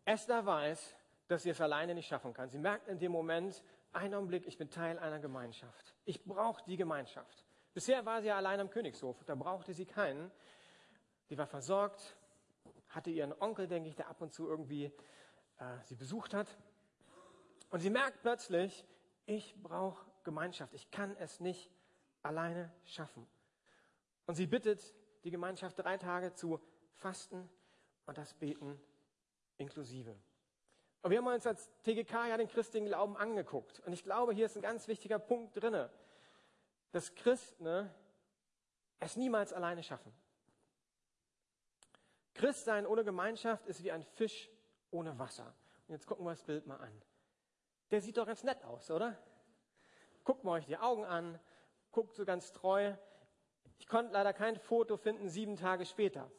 Esther 0.04 0.44
weiß, 0.44 0.96
dass 1.28 1.44
sie 1.44 1.50
es 1.50 1.60
alleine 1.60 1.94
nicht 1.94 2.08
schaffen 2.08 2.34
kann. 2.34 2.50
Sie 2.50 2.58
merkt 2.58 2.88
in 2.88 2.98
dem 2.98 3.12
Moment, 3.12 3.62
einen 3.92 4.14
Augenblick, 4.14 4.44
ich 4.48 4.58
bin 4.58 4.70
Teil 4.70 4.98
einer 4.98 5.20
Gemeinschaft. 5.20 5.94
Ich 6.04 6.24
brauche 6.24 6.64
die 6.64 6.76
Gemeinschaft. 6.76 7.44
Bisher 7.74 8.04
war 8.04 8.22
sie 8.22 8.26
ja 8.26 8.36
allein 8.36 8.58
am 8.58 8.70
Königshof, 8.70 9.22
da 9.22 9.36
brauchte 9.36 9.72
sie 9.72 9.86
keinen. 9.86 10.32
Sie 11.26 11.38
war 11.38 11.46
versorgt, 11.46 12.16
hatte 12.94 13.10
ihren 13.10 13.32
Onkel, 13.40 13.66
denke 13.66 13.88
ich, 13.88 13.96
der 13.96 14.08
ab 14.08 14.20
und 14.20 14.32
zu 14.32 14.48
irgendwie 14.48 14.92
äh, 15.58 15.78
sie 15.84 15.96
besucht 15.96 16.34
hat. 16.34 16.48
Und 17.70 17.80
sie 17.80 17.90
merkt 17.90 18.22
plötzlich, 18.22 18.86
ich 19.26 19.54
brauche 19.62 20.04
Gemeinschaft. 20.22 20.74
Ich 20.74 20.90
kann 20.90 21.16
es 21.16 21.40
nicht 21.40 21.70
alleine 22.22 22.72
schaffen. 22.84 23.26
Und 24.26 24.34
sie 24.34 24.46
bittet 24.46 24.94
die 25.24 25.30
Gemeinschaft 25.30 25.78
drei 25.78 25.96
Tage 25.98 26.34
zu 26.34 26.60
fasten 26.96 27.48
und 28.06 28.18
das 28.18 28.34
Beten 28.34 28.80
inklusive. 29.56 30.16
Und 31.02 31.10
wir 31.10 31.18
haben 31.18 31.26
uns 31.26 31.46
als 31.46 31.70
TGK 31.82 32.28
ja 32.28 32.36
den 32.36 32.48
christlichen 32.48 32.86
Glauben 32.86 33.16
angeguckt. 33.16 33.80
Und 33.80 33.92
ich 33.92 34.02
glaube, 34.02 34.32
hier 34.32 34.46
ist 34.46 34.56
ein 34.56 34.62
ganz 34.62 34.88
wichtiger 34.88 35.18
Punkt 35.18 35.60
drinne, 35.60 35.90
dass 36.92 37.14
Christen 37.14 37.90
es 39.00 39.16
niemals 39.16 39.52
alleine 39.52 39.82
schaffen. 39.82 40.12
Christsein 42.34 42.86
ohne 42.86 43.04
Gemeinschaft 43.04 43.66
ist 43.66 43.82
wie 43.82 43.92
ein 43.92 44.02
Fisch 44.02 44.50
ohne 44.90 45.18
Wasser. 45.18 45.54
Und 45.86 45.94
jetzt 45.94 46.06
gucken 46.06 46.24
wir 46.24 46.30
das 46.30 46.42
Bild 46.42 46.66
mal 46.66 46.76
an. 46.76 47.02
Der 47.90 48.00
sieht 48.00 48.16
doch 48.16 48.26
ganz 48.26 48.42
nett 48.42 48.62
aus, 48.64 48.90
oder? 48.90 49.16
Guckt 50.24 50.44
mal 50.44 50.52
euch 50.52 50.66
die 50.66 50.76
Augen 50.76 51.04
an, 51.04 51.38
guckt 51.92 52.14
so 52.14 52.24
ganz 52.24 52.52
treu. 52.52 52.94
Ich 53.78 53.86
konnte 53.86 54.12
leider 54.12 54.32
kein 54.32 54.56
Foto 54.56 54.96
finden, 54.96 55.28
sieben 55.28 55.56
Tage 55.56 55.84
später. 55.86 56.30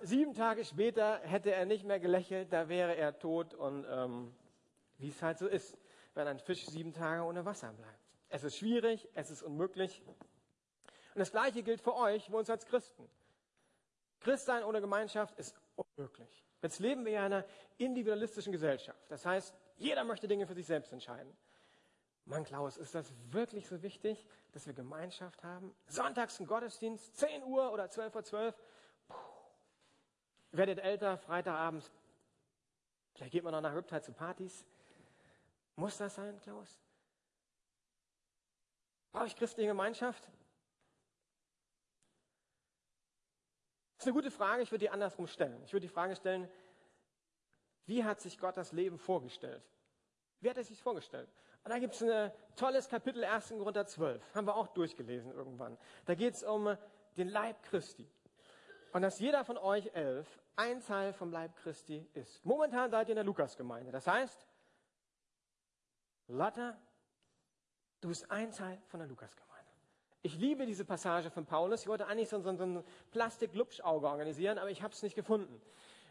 Sieben 0.00 0.32
Tage 0.32 0.64
später 0.64 1.18
hätte 1.20 1.52
er 1.52 1.66
nicht 1.66 1.84
mehr 1.84 1.98
gelächelt, 1.98 2.52
da 2.52 2.68
wäre 2.68 2.94
er 2.94 3.18
tot 3.18 3.52
und 3.52 3.84
ähm, 3.90 4.32
wie 4.98 5.08
es 5.08 5.20
halt 5.20 5.38
so 5.38 5.48
ist, 5.48 5.76
wenn 6.14 6.28
ein 6.28 6.38
Fisch 6.38 6.66
sieben 6.66 6.92
Tage 6.92 7.22
ohne 7.22 7.44
Wasser 7.44 7.72
bleibt. 7.72 7.98
Es 8.28 8.44
ist 8.44 8.56
schwierig, 8.56 9.08
es 9.14 9.30
ist 9.30 9.42
unmöglich. 9.42 10.00
Und 10.06 11.18
das 11.18 11.32
Gleiche 11.32 11.64
gilt 11.64 11.80
für 11.80 11.96
euch, 11.96 12.26
für 12.26 12.36
uns 12.36 12.48
als 12.48 12.64
Christen. 12.66 13.08
Christsein 14.22 14.64
ohne 14.64 14.80
Gemeinschaft 14.80 15.38
ist 15.38 15.54
unmöglich. 15.76 16.44
Jetzt 16.62 16.78
leben 16.78 17.04
wir 17.04 17.12
in 17.12 17.18
einer 17.18 17.44
individualistischen 17.78 18.52
Gesellschaft. 18.52 18.98
Das 19.08 19.26
heißt, 19.26 19.54
jeder 19.76 20.04
möchte 20.04 20.28
Dinge 20.28 20.46
für 20.46 20.54
sich 20.54 20.66
selbst 20.66 20.92
entscheiden. 20.92 21.36
Mann, 22.24 22.44
Klaus, 22.44 22.76
ist 22.76 22.94
das 22.94 23.12
wirklich 23.30 23.66
so 23.66 23.82
wichtig, 23.82 24.28
dass 24.52 24.66
wir 24.66 24.74
Gemeinschaft 24.74 25.42
haben? 25.42 25.74
Sonntags 25.88 26.38
ein 26.38 26.46
Gottesdienst, 26.46 27.16
10 27.16 27.42
Uhr 27.42 27.72
oder 27.72 27.90
12 27.90 28.14
Uhr 28.14 28.24
12 28.24 28.62
werdet 30.52 30.78
älter, 30.78 31.18
Freitagabend, 31.18 31.90
vielleicht 33.14 33.32
geht 33.32 33.42
man 33.42 33.52
noch 33.52 33.60
nach 33.60 33.74
Riptide 33.74 34.02
zu 34.02 34.12
Partys. 34.12 34.64
Muss 35.76 35.96
das 35.96 36.14
sein, 36.14 36.38
Klaus? 36.40 36.78
Brauche 39.10 39.26
ich 39.26 39.36
christliche 39.36 39.68
Gemeinschaft? 39.68 40.28
Ist 44.02 44.08
eine 44.08 44.14
gute 44.14 44.32
Frage, 44.32 44.62
ich 44.62 44.72
würde 44.72 44.80
die 44.80 44.90
andersrum 44.90 45.28
stellen. 45.28 45.62
Ich 45.62 45.72
würde 45.72 45.86
die 45.86 45.92
Frage 45.92 46.16
stellen, 46.16 46.50
wie 47.86 48.02
hat 48.02 48.20
sich 48.20 48.36
Gott 48.36 48.56
das 48.56 48.72
Leben 48.72 48.98
vorgestellt? 48.98 49.62
Wie 50.40 50.50
hat 50.50 50.56
er 50.56 50.64
sich 50.64 50.82
vorgestellt? 50.82 51.28
Und 51.62 51.70
da 51.70 51.78
gibt 51.78 51.94
es 51.94 52.02
ein 52.02 52.32
tolles 52.56 52.88
Kapitel 52.88 53.22
1. 53.22 53.50
Korinther 53.50 53.86
12, 53.86 54.34
haben 54.34 54.48
wir 54.48 54.56
auch 54.56 54.66
durchgelesen 54.66 55.30
irgendwann. 55.30 55.78
Da 56.04 56.16
geht 56.16 56.34
es 56.34 56.42
um 56.42 56.76
den 57.16 57.28
Leib 57.28 57.62
Christi. 57.62 58.10
Und 58.92 59.02
dass 59.02 59.20
jeder 59.20 59.44
von 59.44 59.56
euch 59.56 59.88
elf 59.94 60.26
ein 60.56 60.80
Teil 60.80 61.12
vom 61.12 61.30
Leib 61.30 61.54
Christi 61.58 62.04
ist. 62.14 62.44
Momentan 62.44 62.90
seid 62.90 63.06
ihr 63.06 63.12
in 63.12 63.16
der 63.16 63.24
Lukasgemeinde. 63.24 63.92
Das 63.92 64.08
heißt, 64.08 64.48
Lotta, 66.26 66.76
du 68.00 68.08
bist 68.08 68.28
ein 68.32 68.50
Teil 68.50 68.82
von 68.88 68.98
der 68.98 69.06
Lukasgemeinde. 69.06 69.51
Ich 70.24 70.38
liebe 70.38 70.66
diese 70.66 70.84
Passage 70.84 71.32
von 71.32 71.44
Paulus. 71.44 71.82
Ich 71.82 71.88
wollte 71.88 72.06
eigentlich 72.06 72.28
so, 72.28 72.40
so, 72.40 72.54
so 72.54 72.62
ein 72.62 72.84
Plastik-Lupschauge 73.10 74.06
organisieren, 74.06 74.56
aber 74.56 74.70
ich 74.70 74.80
habe 74.80 74.94
es 74.94 75.02
nicht 75.02 75.16
gefunden. 75.16 75.60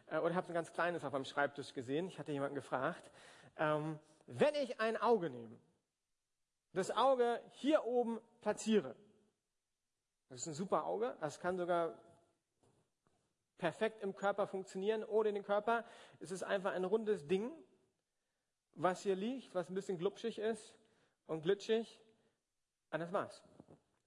Äh, 0.08 0.18
oder 0.18 0.36
habe 0.36 0.50
ein 0.50 0.54
ganz 0.54 0.74
kleines 0.74 1.06
auf 1.06 1.14
meinem 1.14 1.24
Schreibtisch 1.24 1.74
gesehen. 1.74 2.08
Ich 2.10 2.20
hatte 2.20 2.34
jemanden 2.34 2.56
gefragt. 2.56 3.10
Ähm, 3.58 3.98
wenn 4.28 4.54
ich 4.56 4.82
ein 4.82 4.98
Auge 4.98 5.30
nehme, 5.30 5.58
das 6.74 6.92
Auge 6.92 7.42
hier 7.52 7.86
oben 7.86 8.20
platziere, 8.42 8.96
das 10.28 10.42
ist 10.42 10.48
ein 10.48 10.54
super 10.56 10.86
Auge, 10.86 11.16
das 11.22 11.40
kann 11.40 11.58
sogar 11.58 11.98
perfekt 13.58 14.04
im 14.04 14.14
Körper 14.14 14.46
funktionieren, 14.46 15.06
ohne 15.06 15.32
den 15.32 15.44
Körper. 15.44 15.86
Es 16.20 16.32
ist 16.32 16.44
einfach 16.44 16.74
ein 16.74 16.84
rundes 16.84 17.28
Ding, 17.28 17.50
was 18.74 19.04
hier 19.04 19.16
liegt, 19.16 19.56
was 19.56 19.70
ein 19.70 19.74
bisschen 19.74 19.98
glubschig 19.98 20.38
ist 20.38 20.74
und 21.28 21.44
glitschig. 21.44 22.02
Und 22.92 23.00
das 23.00 23.14
war's. 23.14 23.42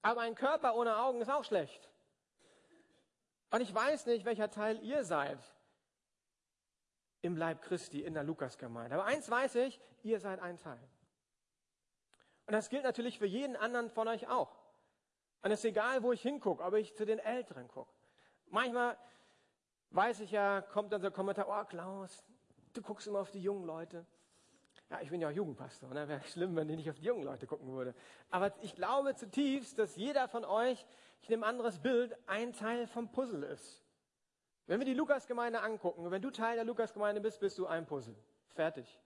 Aber 0.05 0.21
ein 0.21 0.35
Körper 0.35 0.75
ohne 0.75 0.97
Augen 0.97 1.19
ist 1.19 1.31
auch 1.31 1.43
schlecht. 1.43 1.89
Und 3.49 3.61
ich 3.61 3.73
weiß 3.73 4.05
nicht, 4.05 4.23
welcher 4.23 4.51
Teil 4.51 4.79
ihr 4.83 5.03
seid 5.03 5.39
im 7.23 7.35
Leib 7.35 7.63
Christi 7.63 8.01
in 8.01 8.13
der 8.13 8.23
Lukasgemeinde. 8.23 8.93
Aber 8.93 9.05
eins 9.05 9.27
weiß 9.31 9.55
ich, 9.55 9.81
ihr 10.03 10.19
seid 10.19 10.41
ein 10.41 10.59
Teil. 10.59 10.87
Und 12.45 12.53
das 12.53 12.69
gilt 12.69 12.83
natürlich 12.83 13.17
für 13.17 13.25
jeden 13.25 13.55
anderen 13.55 13.89
von 13.89 14.07
euch 14.07 14.27
auch. 14.27 14.55
Und 15.41 15.49
es 15.49 15.61
ist 15.61 15.65
egal, 15.65 16.03
wo 16.03 16.11
ich 16.11 16.21
hingucke, 16.21 16.63
ob 16.63 16.75
ich 16.75 16.95
zu 16.95 17.07
den 17.07 17.17
Älteren 17.17 17.67
gucke. 17.67 17.91
Manchmal 18.45 18.99
weiß 19.89 20.19
ich 20.19 20.29
ja, 20.29 20.61
kommt 20.61 20.93
dann 20.93 21.01
so 21.01 21.07
ein 21.07 21.13
Kommentar, 21.13 21.47
oh 21.49 21.65
Klaus, 21.65 22.23
du 22.73 22.83
guckst 22.83 23.07
immer 23.07 23.21
auf 23.21 23.31
die 23.31 23.41
jungen 23.41 23.65
Leute. 23.65 24.05
Ja, 24.89 25.01
ich 25.01 25.09
bin 25.09 25.19
ja 25.19 25.29
auch 25.29 25.33
Jugendpastor. 25.33 25.93
Ne? 25.93 26.07
Wäre 26.07 26.21
schlimm, 26.25 26.55
wenn 26.55 26.69
ich 26.69 26.77
nicht 26.77 26.89
auf 26.89 26.95
die 26.97 27.05
jungen 27.05 27.23
Leute 27.23 27.47
gucken 27.47 27.67
würde. 27.71 27.95
Aber 28.29 28.53
ich 28.61 28.75
glaube 28.75 29.15
zutiefst, 29.15 29.79
dass 29.79 29.95
jeder 29.95 30.27
von 30.27 30.45
euch, 30.45 30.85
ich 31.21 31.29
nehme 31.29 31.45
ein 31.45 31.49
anderes 31.49 31.79
Bild, 31.79 32.15
ein 32.27 32.53
Teil 32.53 32.87
vom 32.87 33.11
Puzzle 33.11 33.43
ist. 33.43 33.83
Wenn 34.67 34.79
wir 34.79 34.85
die 34.85 34.93
Lukas-Gemeinde 34.93 35.61
angucken, 35.61 36.09
wenn 36.11 36.21
du 36.21 36.29
Teil 36.29 36.55
der 36.55 36.65
Lukas-Gemeinde 36.65 37.21
bist, 37.21 37.39
bist 37.39 37.57
du 37.57 37.65
ein 37.67 37.85
Puzzle. 37.85 38.15
Fertig. 38.49 38.99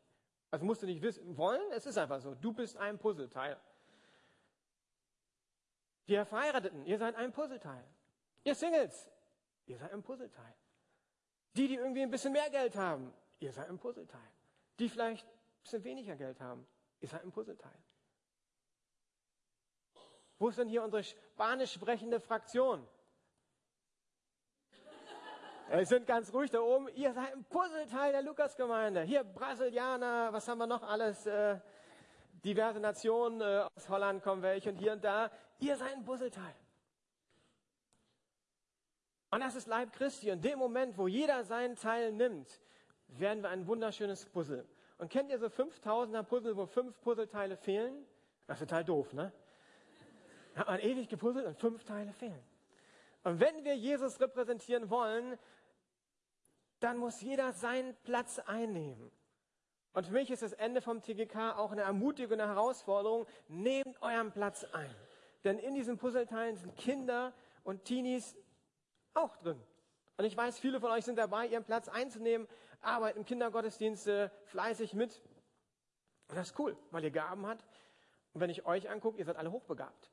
Also 0.52 0.66
musst 0.66 0.82
du 0.82 0.86
nicht 0.86 1.02
wissen 1.02 1.38
wollen, 1.38 1.72
es 1.72 1.86
ist 1.86 1.98
einfach 1.98 2.20
so. 2.22 2.36
Du 2.36 2.54
bist 2.54 2.78
ein 2.78 2.98
Puzzleteil. 2.98 3.58
Die 6.08 6.16
Verheirateten, 6.26 6.86
ihr 6.86 6.98
seid 6.98 7.16
ein 7.16 7.32
Puzzleteil. 7.32 7.84
Ihr 8.44 8.56
Singles, 8.56 9.10
ihr 9.68 9.78
seid 9.78 9.94
ein 9.94 10.02
Puzzleteil. 10.02 10.56
Die, 11.56 11.68
die 11.68 11.76
irgendwie 11.76 12.02
ein 12.02 12.10
bisschen 12.10 12.34
mehr 12.34 12.50
Geld 12.50 12.76
haben, 12.76 13.14
ihr 13.40 13.52
seid 13.52 13.70
ein 13.70 13.78
Puzzleteil. 13.78 14.20
Die 14.80 14.90
vielleicht 14.90 15.28
bisschen 15.62 15.84
weniger 15.84 16.16
Geld 16.16 16.40
haben, 16.40 16.68
ihr 17.00 17.08
seid 17.08 17.24
ein 17.24 17.32
Puzzleteil. 17.32 17.78
Wo 20.38 20.48
ist 20.48 20.58
denn 20.58 20.70
hier 20.70 20.84
unsere 20.84 21.04
spanisch 21.04 21.74
sprechende 21.74 22.20
Fraktion? 22.20 22.88
Wir 25.70 25.86
sind 25.86 26.08
ganz 26.08 26.34
ruhig 26.34 26.50
da 26.50 26.62
oben. 26.62 26.88
Ihr 26.96 27.14
seid 27.14 27.34
ein 27.34 27.44
Puzzleteil 27.44 28.12
der 28.12 28.24
Lukasgemeinde. 28.24 29.04
Hier 29.04 29.24
Brasilianer, 29.24 30.34
was 30.34 30.48
haben 30.48 30.58
wir 30.58 30.66
noch 30.66 30.82
alles? 30.82 31.28
Äh, 31.28 31.60
diverse 32.44 32.80
Nationen, 32.80 33.42
äh, 33.42 33.68
aus 33.76 33.90
Holland 33.90 34.24
kommen 34.24 34.42
welche 34.42 34.70
und 34.70 34.78
hier 34.78 34.94
und 34.94 35.04
da. 35.04 35.30
Ihr 35.60 35.76
seid 35.76 35.94
ein 35.94 36.06
Puzzleteil. 36.06 36.56
Und 39.30 39.42
das 39.42 39.56
ist 39.56 39.68
Leib 39.68 39.94
Christi. 39.94 40.32
Und 40.32 40.44
dem 40.44 40.58
Moment, 40.58 40.98
wo 40.98 41.08
jeder 41.08 41.44
seinen 41.44 41.76
Teil 41.76 42.14
nimmt, 42.14 42.60
werden 43.08 43.44
wir 43.44 43.50
ein 43.50 43.68
wunderschönes 43.68 44.26
Puzzle. 44.26 44.68
Und 45.00 45.10
kennt 45.10 45.32
ihr 45.32 45.40
so 45.40 45.48
5000er 45.48 46.24
Puzzle, 46.24 46.56
wo 46.58 46.66
fünf 46.66 47.00
Puzzleteile 47.02 47.56
fehlen? 47.56 48.06
Das 48.48 48.62
ist 48.62 48.68
total 48.68 48.84
doof, 48.84 49.14
ne? 49.14 49.32
Hat 50.56 50.68
man 50.68 50.80
ewig 50.82 51.08
gepuzzelt 51.08 51.46
und 51.46 51.58
fünf 51.58 51.86
Teile 51.86 52.12
fehlen. 52.12 52.44
Und 53.24 53.40
wenn 53.40 53.64
wir 53.64 53.76
Jesus 53.76 54.20
repräsentieren 54.20 54.90
wollen, 54.90 55.40
dann 56.82 56.98
muss 56.98 57.22
jeder 57.22 57.54
seinen 57.54 57.96
Platz 58.04 58.40
einnehmen. 58.40 59.10
Und 59.94 60.06
für 60.06 60.14
mich 60.14 60.32
ist 60.32 60.44
das 60.44 60.54
Ende 60.54 60.82
vom 60.82 61.02
TGK 61.02 61.58
auch 61.58 61.72
eine 61.72 61.82
Ermutigung, 61.82 62.40
eine 62.40 62.48
Herausforderung. 62.48 63.26
Nehmt 63.48 64.02
euren 64.02 64.32
Platz 64.32 64.66
ein. 64.74 64.94
Denn 65.46 65.60
in 65.60 65.76
diesen 65.76 65.98
Puzzleteilen 65.98 66.58
sind 66.58 66.76
Kinder 66.76 67.34
und 67.64 67.86
Teenies 67.86 68.36
auch 69.14 69.38
drin. 69.38 69.62
Und 70.18 70.26
ich 70.26 70.36
weiß, 70.36 70.60
viele 70.60 70.82
von 70.82 70.92
euch 70.92 71.06
sind 71.06 71.18
dabei, 71.18 71.48
ihren 71.48 71.64
Platz 71.64 71.88
einzunehmen, 71.88 72.46
arbeiten 72.82 73.20
im 73.20 73.26
Kindergottesdienst 73.26 74.10
fleißig 74.46 74.94
mit. 74.94 75.22
Und 76.28 76.38
das 76.38 76.52
ist 76.52 76.60
cool, 76.60 76.78
weil 76.92 77.04
ihr 77.04 77.12
Gaben 77.12 77.46
habt. 77.48 77.66
Und 78.34 78.42
wenn 78.42 78.50
ich 78.50 78.66
euch 78.66 78.90
angucke, 78.90 79.18
ihr 79.18 79.26
seid 79.26 79.38
alle 79.38 79.52
hochbegabt. 79.52 80.12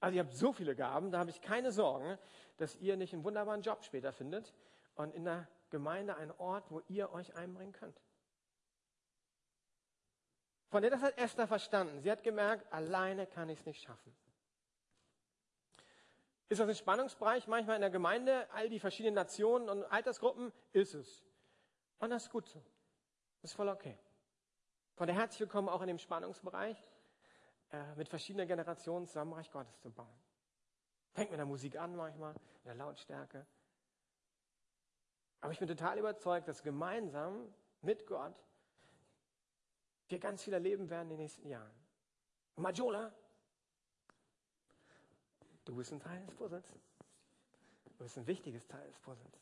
Also 0.00 0.16
ihr 0.16 0.24
habt 0.24 0.34
so 0.34 0.52
viele 0.52 0.74
Gaben, 0.74 1.10
da 1.10 1.18
habe 1.18 1.30
ich 1.30 1.42
keine 1.42 1.72
Sorgen, 1.72 2.18
dass 2.56 2.74
ihr 2.76 2.96
nicht 2.96 3.12
einen 3.12 3.24
wunderbaren 3.24 3.60
Job 3.60 3.84
später 3.84 4.12
findet 4.12 4.54
und 4.94 5.14
in 5.14 5.24
der 5.24 5.46
Gemeinde 5.68 6.16
einen 6.16 6.32
Ort, 6.32 6.70
wo 6.70 6.80
ihr 6.88 7.12
euch 7.12 7.36
einbringen 7.36 7.72
könnt. 7.72 8.00
Von 10.70 10.82
der 10.82 10.90
das 10.90 11.02
hat 11.02 11.18
Esther 11.18 11.46
verstanden. 11.46 12.00
Sie 12.00 12.10
hat 12.10 12.22
gemerkt, 12.22 12.72
alleine 12.72 13.26
kann 13.26 13.48
ich 13.48 13.58
es 13.58 13.66
nicht 13.66 13.82
schaffen. 13.82 14.14
Ist 16.48 16.60
das 16.60 16.68
ein 16.68 16.74
Spannungsbereich 16.74 17.46
manchmal 17.46 17.76
in 17.76 17.82
der 17.82 17.90
Gemeinde, 17.90 18.48
all 18.52 18.68
die 18.68 18.80
verschiedenen 18.80 19.14
Nationen 19.14 19.68
und 19.68 19.84
Altersgruppen? 19.84 20.52
Ist 20.72 20.94
es. 20.94 21.22
Und 22.00 22.10
das 22.10 22.24
ist 22.24 22.30
gut 22.30 22.48
so. 22.48 22.58
Das 23.40 23.50
ist 23.50 23.54
voll 23.54 23.68
okay. 23.68 23.96
Von 24.94 25.06
der 25.06 25.16
herzlich 25.16 25.40
willkommen 25.40 25.68
auch 25.68 25.82
in 25.82 25.86
dem 25.86 25.98
Spannungsbereich, 25.98 26.82
äh, 27.72 27.94
mit 27.94 28.08
verschiedenen 28.08 28.48
Generationen 28.48 29.06
zusammen 29.06 29.34
Reich 29.34 29.50
Gottes 29.50 29.78
zu 29.80 29.90
bauen. 29.90 30.08
Fängt 31.12 31.30
mit 31.30 31.38
der 31.38 31.46
Musik 31.46 31.76
an 31.76 31.94
manchmal, 31.94 32.32
mit 32.32 32.64
der 32.64 32.74
Lautstärke. 32.74 33.46
Aber 35.42 35.52
ich 35.52 35.58
bin 35.58 35.68
total 35.68 35.98
überzeugt, 35.98 36.48
dass 36.48 36.62
gemeinsam 36.62 37.54
mit 37.82 38.06
Gott 38.06 38.34
wir 40.08 40.18
ganz 40.18 40.42
viel 40.42 40.54
erleben 40.54 40.88
werden 40.90 41.04
in 41.04 41.10
den 41.10 41.18
nächsten 41.18 41.48
Jahren. 41.48 41.74
Majola, 42.56 43.12
du 45.64 45.76
bist 45.76 45.92
ein 45.92 46.00
Teil 46.00 46.20
des 46.26 46.34
Puzzles. 46.34 46.72
Du 47.84 48.04
bist 48.04 48.18
ein 48.18 48.26
wichtiges 48.26 48.66
Teil 48.66 48.86
des 48.86 48.98
Puzzles. 48.98 49.39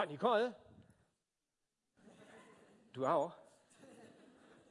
Ah, 0.00 0.06
Nicole, 0.06 0.54
du 2.92 3.04
auch. 3.04 3.36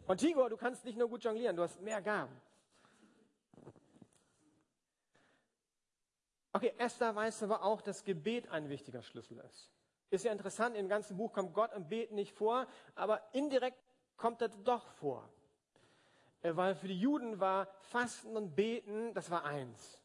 Und 0.07 0.19
Tigor, 0.19 0.49
du 0.49 0.55
kannst 0.55 0.85
nicht 0.85 0.97
nur 0.97 1.09
gut 1.09 1.21
jonglieren, 1.21 1.53
du 1.53 1.63
hast 1.63 1.81
mehr 1.81 2.01
Gaben. 2.01 2.31
Okay, 6.53 6.73
Esther 6.77 7.13
weiß 7.13 7.43
aber 7.43 7.61
auch, 7.63 7.81
dass 7.81 8.05
Gebet 8.05 8.47
ein 8.51 8.69
wichtiger 8.69 9.01
Schlüssel 9.01 9.39
ist. 9.39 9.69
Ist 10.11 10.23
ja 10.23 10.31
interessant, 10.31 10.77
im 10.77 10.87
ganzen 10.87 11.17
Buch 11.17 11.33
kommt 11.33 11.53
Gott 11.53 11.73
im 11.73 11.89
Beten 11.89 12.15
nicht 12.15 12.31
vor, 12.31 12.65
aber 12.95 13.21
indirekt 13.33 13.83
kommt 14.15 14.41
er 14.41 14.47
doch 14.47 14.87
vor. 14.91 15.29
Äh, 16.41 16.55
weil 16.55 16.73
für 16.73 16.87
die 16.87 16.97
Juden 16.97 17.41
war 17.41 17.67
Fasten 17.81 18.37
und 18.37 18.55
Beten, 18.55 19.13
das 19.13 19.29
war 19.29 19.43
eins. 19.43 20.01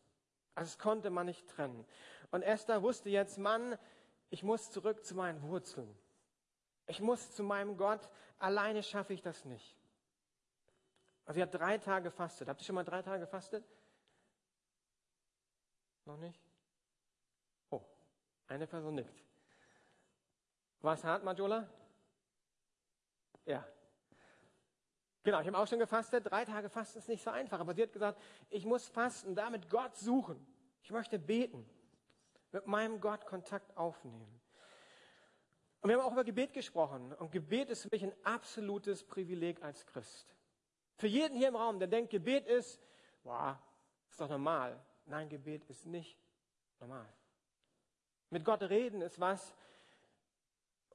Also 0.56 0.72
das 0.72 0.80
konnte 0.80 1.11
man 1.11 1.26
nicht 1.26 1.48
trennen. 1.48 1.87
Und 2.32 2.42
Esther 2.42 2.82
wusste 2.82 3.08
jetzt, 3.08 3.38
Mann, 3.38 3.78
ich 4.33 4.42
muss 4.42 4.71
zurück 4.71 5.05
zu 5.05 5.14
meinen 5.14 5.42
Wurzeln. 5.42 5.95
Ich 6.87 7.01
muss 7.01 7.35
zu 7.35 7.42
meinem 7.42 7.77
Gott. 7.77 8.09
Alleine 8.38 8.83
schaffe 8.83 9.12
ich 9.12 9.21
das 9.21 9.45
nicht. 9.45 9.77
Also 11.27 11.37
sie 11.37 11.42
hat 11.42 11.53
drei 11.53 11.77
Tage 11.77 12.05
gefastet. 12.05 12.49
Habt 12.49 12.62
ihr 12.62 12.64
schon 12.64 12.75
mal 12.75 12.83
drei 12.83 13.03
Tage 13.03 13.21
gefastet? 13.21 13.62
Noch 16.07 16.16
nicht? 16.16 16.42
Oh, 17.68 17.83
eine 18.47 18.66
Person 18.66 18.95
nickt. 18.95 19.23
War 20.81 20.95
es 20.95 21.05
hart, 21.05 21.23
Majola? 21.25 21.68
Ja. 23.45 23.68
Genau, 25.25 25.40
ich 25.42 25.47
habe 25.47 25.59
auch 25.59 25.66
schon 25.66 25.79
gefastet. 25.79 26.25
Drei 26.31 26.47
Tage 26.47 26.71
fasten 26.71 27.01
ist 27.01 27.09
nicht 27.09 27.23
so 27.23 27.29
einfach. 27.29 27.61
Aber 27.61 27.75
sie 27.75 27.83
hat 27.83 27.92
gesagt, 27.92 28.18
ich 28.49 28.64
muss 28.64 28.88
fasten, 28.88 29.35
damit 29.35 29.68
Gott 29.68 29.95
suchen. 29.95 30.45
Ich 30.83 30.90
möchte 30.90 31.18
beten. 31.18 31.68
Mit 32.53 32.67
meinem 32.67 33.01
Gott 33.01 33.27
Kontakt 33.27 33.77
aufnehmen. 33.77 34.41
Und 35.81 35.91
wir 35.91 35.99
haben 35.99 36.07
auch 36.07 36.12
über 36.12 36.25
Gebet 36.25 36.53
gesprochen. 36.53 37.12
Und 37.15 37.33
Gebet 37.33 37.71
ist 37.71 37.83
für 37.83 37.88
mich 37.91 38.05
ein 38.05 38.15
absolutes 38.23 39.03
Privileg 39.03 39.62
als 39.62 39.85
Christ. 39.87 40.37
Für 40.97 41.09
jeden 41.09 41.37
hier 41.37 41.49
im 41.49 41.57
Raum, 41.57 41.81
der 41.81 41.88
denkt, 41.88 42.11
Gebet 42.11 42.47
ist, 42.47 42.81
boah, 43.25 43.59
ist 44.09 44.21
doch 44.21 44.29
normal. 44.29 44.79
Nein, 45.07 45.29
Gebet 45.29 45.65
ist 45.65 45.87
nicht 45.87 46.17
normal. 46.79 47.07
Mit 48.31 48.45
Gott 48.45 48.62
reden 48.62 49.03
ist 49.03 49.19
was, 49.19 49.55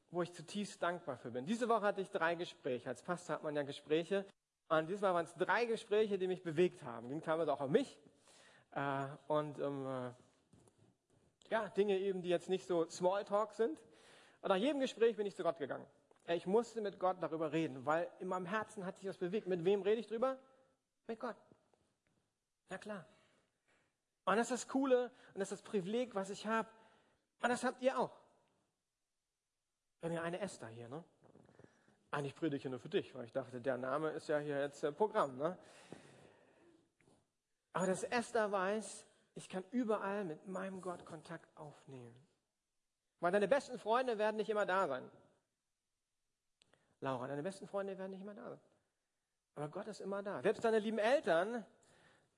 wo 0.10 0.22
ich 0.22 0.32
zutiefst 0.32 0.82
dankbar 0.82 1.18
für 1.18 1.32
bin. 1.32 1.46
Diese 1.46 1.68
Woche 1.68 1.82
hatte 1.82 2.02
ich 2.02 2.10
drei 2.10 2.36
Gespräche. 2.36 2.88
Als 2.88 3.02
Pastor 3.02 3.36
hat 3.36 3.44
man 3.44 3.56
ja 3.56 3.64
Gespräche. 3.64 4.26
Und 4.70 4.88
diesmal 4.88 5.14
waren 5.14 5.26
es 5.26 5.36
drei 5.36 5.66
Gespräche, 5.66 6.18
die 6.18 6.28
mich 6.28 6.44
bewegt 6.44 6.82
haben. 6.84 7.10
Ging 7.10 7.22
teilweise 7.22 7.52
auch 7.52 7.62
um 7.62 7.72
mich. 7.72 7.98
Äh, 8.72 9.08
und 9.28 9.60
um 9.60 9.86
äh, 9.86 10.12
ja, 11.50 11.70
Dinge 11.70 11.98
eben, 11.98 12.22
die 12.22 12.30
jetzt 12.30 12.50
nicht 12.50 12.66
so 12.66 12.90
Smalltalk 12.90 13.54
sind. 13.54 13.80
Und 14.42 14.50
nach 14.50 14.56
jedem 14.56 14.80
Gespräch 14.80 15.16
bin 15.16 15.26
ich 15.26 15.36
zu 15.36 15.44
Gott 15.44 15.58
gegangen. 15.58 15.86
Ich 16.28 16.46
musste 16.46 16.82
mit 16.82 17.00
Gott 17.00 17.18
darüber 17.22 17.52
reden, 17.54 17.86
weil 17.86 18.10
in 18.20 18.28
meinem 18.28 18.46
Herzen 18.46 18.86
hat 18.86 18.98
sich 18.98 19.08
was 19.08 19.18
bewegt. 19.18 19.48
Mit 19.48 19.64
wem 19.64 19.82
rede 19.82 20.00
ich 20.02 20.08
drüber? 20.08 20.38
Mit 21.08 21.20
Gott. 21.20 21.38
Na 22.70 22.78
klar. 22.78 23.06
Und 24.26 24.36
das 24.36 24.52
ist 24.52 24.64
das 24.64 24.68
Coole 24.68 25.10
und 25.34 25.40
das 25.40 25.52
ist 25.52 25.62
das 25.64 25.72
Privileg, 25.72 26.14
was 26.16 26.30
ich 26.30 26.46
habe. 26.46 26.68
Und 27.42 27.50
das 27.50 27.64
habt 27.64 27.82
ihr 27.82 27.98
auch. 27.98 28.12
Wir 30.02 30.10
haben 30.10 30.16
ja 30.16 30.22
eine 30.22 30.40
Esther 30.42 30.68
hier, 30.68 30.90
ne? 30.90 31.04
Eigentlich 32.12 32.36
predige 32.36 32.58
ich 32.58 32.66
nur 32.66 32.80
für 32.80 32.90
dich, 32.90 33.14
weil 33.16 33.26
ich 33.26 33.32
dachte, 33.32 33.62
der 33.62 33.78
Name 33.78 34.12
ist 34.12 34.28
ja 34.28 34.40
hier 34.40 34.60
jetzt 34.60 34.82
Programm, 34.98 35.38
ne? 35.38 35.58
Aber 37.72 37.88
dass 37.88 38.04
Esther 38.04 38.52
weiß, 38.52 39.07
ich 39.38 39.50
kann 39.50 39.64
überall 39.70 40.26
mit 40.26 40.48
meinem 40.48 40.82
Gott 40.82 41.06
Kontakt 41.06 41.56
aufnehmen. 41.56 42.16
Weil 43.20 43.32
deine 43.32 43.48
besten 43.48 43.78
Freunde 43.78 44.18
werden 44.18 44.38
nicht 44.38 44.50
immer 44.50 44.66
da 44.66 44.88
sein. 44.88 45.08
Laura, 47.02 47.28
deine 47.28 47.44
besten 47.44 47.68
Freunde 47.68 47.98
werden 48.00 48.12
nicht 48.12 48.22
immer 48.22 48.34
da 48.34 48.50
sein. 48.50 48.60
Aber 49.54 49.70
Gott 49.70 49.88
ist 49.88 50.02
immer 50.02 50.24
da. 50.24 50.42
Selbst 50.42 50.66
deine 50.66 50.80
lieben 50.80 50.98
Eltern 50.98 51.64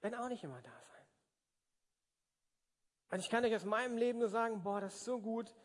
werden 0.01 0.15
auch 0.15 0.27
nicht 0.27 0.43
immer 0.43 0.61
da 0.61 0.71
sein. 0.71 1.05
Und 3.11 3.19
ich 3.19 3.29
kann 3.29 3.45
euch 3.45 3.55
aus 3.55 3.65
meinem 3.65 3.97
Leben 3.97 4.19
nur 4.19 4.29
sagen, 4.29 4.61
boah, 4.61 4.81
das 4.81 4.95
ist 4.95 5.05
so 5.05 5.21
gut, 5.21 5.55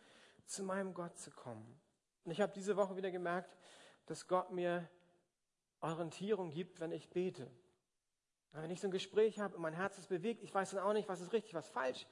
zu 0.46 0.62
meinem 0.62 0.94
Gott 0.94 1.18
zu 1.18 1.32
kommen. 1.32 1.80
Und 2.24 2.30
ich 2.30 2.40
habe 2.40 2.52
diese 2.52 2.76
Woche 2.76 2.96
wieder 2.96 3.10
gemerkt, 3.10 3.56
dass 4.06 4.28
Gott 4.28 4.52
mir 4.52 4.88
Orientierung 5.80 6.50
gibt, 6.50 6.78
wenn 6.78 6.92
ich 6.92 7.10
bete. 7.10 7.50
Wenn 8.54 8.70
ich 8.70 8.80
so 8.80 8.88
ein 8.88 8.92
Gespräch 8.92 9.40
habe 9.40 9.56
und 9.56 9.62
mein 9.62 9.72
Herz 9.72 9.98
ist 9.98 10.08
bewegt, 10.08 10.42
ich 10.42 10.54
weiß 10.54 10.70
dann 10.70 10.80
auch 10.80 10.92
nicht, 10.92 11.08
was 11.08 11.20
ist 11.20 11.32
richtig, 11.32 11.54
was 11.54 11.68
falsch, 11.68 12.06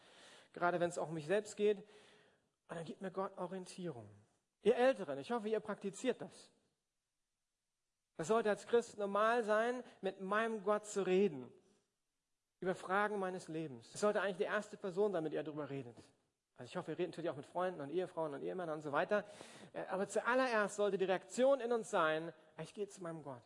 gerade 0.52 0.80
wenn 0.80 0.88
es 0.88 0.98
auch 0.98 1.08
um 1.08 1.14
mich 1.14 1.26
selbst 1.26 1.56
geht. 1.56 1.78
Und 1.78 2.76
dann 2.76 2.84
gibt 2.84 3.00
mir 3.00 3.10
Gott 3.10 3.36
Orientierung. 3.38 4.08
Ihr 4.62 4.76
Älteren, 4.76 5.18
ich 5.18 5.30
hoffe, 5.30 5.48
ihr 5.48 5.60
praktiziert 5.60 6.20
das. 6.20 6.52
Das 8.16 8.28
sollte 8.28 8.50
als 8.50 8.66
Christ 8.66 8.98
normal 8.98 9.44
sein, 9.44 9.82
mit 10.00 10.20
meinem 10.20 10.62
Gott 10.64 10.86
zu 10.86 11.06
reden. 11.06 11.50
Über 12.60 12.74
Fragen 12.74 13.18
meines 13.18 13.48
Lebens. 13.48 13.90
Das 13.90 14.00
sollte 14.00 14.20
eigentlich 14.20 14.36
die 14.36 14.44
erste 14.44 14.76
Person 14.76 15.12
sein, 15.12 15.24
mit 15.24 15.32
er 15.32 15.42
darüber 15.42 15.68
redet. 15.68 15.96
Also 16.56 16.70
ich 16.70 16.76
hoffe, 16.76 16.88
wir 16.88 16.98
reden 16.98 17.10
natürlich 17.10 17.30
auch 17.30 17.36
mit 17.36 17.46
Freunden 17.46 17.80
und 17.80 17.90
Ehefrauen 17.90 18.34
und 18.34 18.42
Ehemännern 18.42 18.76
und 18.76 18.82
so 18.82 18.92
weiter. 18.92 19.24
Äh, 19.72 19.84
aber 19.86 20.06
zuallererst 20.06 20.76
sollte 20.76 20.98
die 20.98 21.04
Reaktion 21.04 21.60
in 21.60 21.72
uns 21.72 21.90
sein, 21.90 22.32
ich 22.62 22.72
gehe 22.74 22.88
zu 22.88 23.02
meinem 23.02 23.22
Gott. 23.22 23.42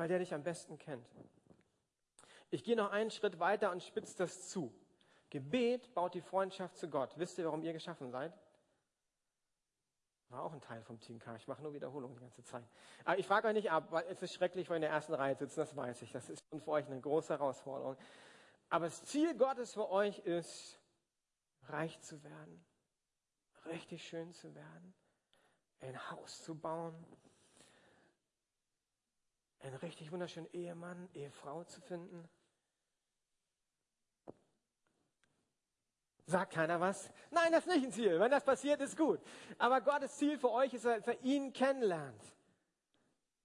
Weil 0.00 0.08
der 0.08 0.20
dich 0.20 0.32
am 0.32 0.42
besten 0.42 0.78
kennt. 0.78 1.06
Ich 2.48 2.64
gehe 2.64 2.74
noch 2.74 2.90
einen 2.90 3.10
Schritt 3.10 3.38
weiter 3.38 3.70
und 3.70 3.82
spitze 3.82 4.16
das 4.16 4.48
zu. 4.48 4.72
Gebet 5.28 5.92
baut 5.92 6.14
die 6.14 6.22
Freundschaft 6.22 6.78
zu 6.78 6.88
Gott. 6.88 7.18
Wisst 7.18 7.36
ihr, 7.36 7.44
warum 7.44 7.62
ihr 7.62 7.74
geschaffen 7.74 8.10
seid? 8.10 8.32
War 10.30 10.42
auch 10.42 10.54
ein 10.54 10.62
Teil 10.62 10.80
vom 10.84 10.98
Team 11.00 11.18
K. 11.18 11.36
Ich 11.36 11.46
mache 11.46 11.60
nur 11.60 11.74
Wiederholungen 11.74 12.16
die 12.16 12.22
ganze 12.22 12.42
Zeit. 12.42 12.64
Aber 13.04 13.18
ich 13.18 13.26
frage 13.26 13.48
euch 13.48 13.52
nicht 13.52 13.70
ab, 13.70 13.88
weil 13.92 14.06
es 14.06 14.22
ist 14.22 14.32
schrecklich, 14.32 14.70
wenn 14.70 14.76
ihr 14.76 14.76
in 14.76 14.82
der 14.84 14.90
ersten 14.90 15.12
Reihe 15.12 15.34
sitzen, 15.34 15.60
das 15.60 15.76
weiß 15.76 16.00
ich. 16.00 16.12
Das 16.12 16.30
ist 16.30 16.42
für 16.48 16.68
euch 16.68 16.86
eine 16.86 16.98
große 16.98 17.34
Herausforderung. 17.34 17.98
Aber 18.70 18.86
das 18.86 19.04
Ziel 19.04 19.36
Gottes 19.36 19.74
für 19.74 19.90
euch 19.90 20.20
ist, 20.20 20.80
reich 21.64 22.00
zu 22.00 22.24
werden, 22.24 22.64
richtig 23.66 24.08
schön 24.08 24.32
zu 24.32 24.54
werden, 24.54 24.94
ein 25.80 26.10
Haus 26.10 26.42
zu 26.42 26.54
bauen, 26.54 26.94
einen 29.60 29.76
richtig 29.76 30.10
wunderschönen 30.12 30.48
Ehemann, 30.52 31.08
Ehefrau 31.14 31.64
zu 31.64 31.80
finden, 31.80 32.28
Sagt 36.30 36.52
keiner 36.52 36.78
was? 36.78 37.10
Nein, 37.32 37.50
das 37.50 37.66
ist 37.66 37.74
nicht 37.74 37.86
ein 37.86 37.90
Ziel. 37.90 38.20
Wenn 38.20 38.30
das 38.30 38.44
passiert, 38.44 38.80
ist 38.80 38.96
gut. 38.96 39.20
Aber 39.58 39.80
Gottes 39.80 40.16
Ziel 40.16 40.38
für 40.38 40.52
euch 40.52 40.72
ist, 40.72 40.84
dass 40.84 41.08
er 41.08 41.20
ihn 41.24 41.52
kennenlernt. 41.52 42.22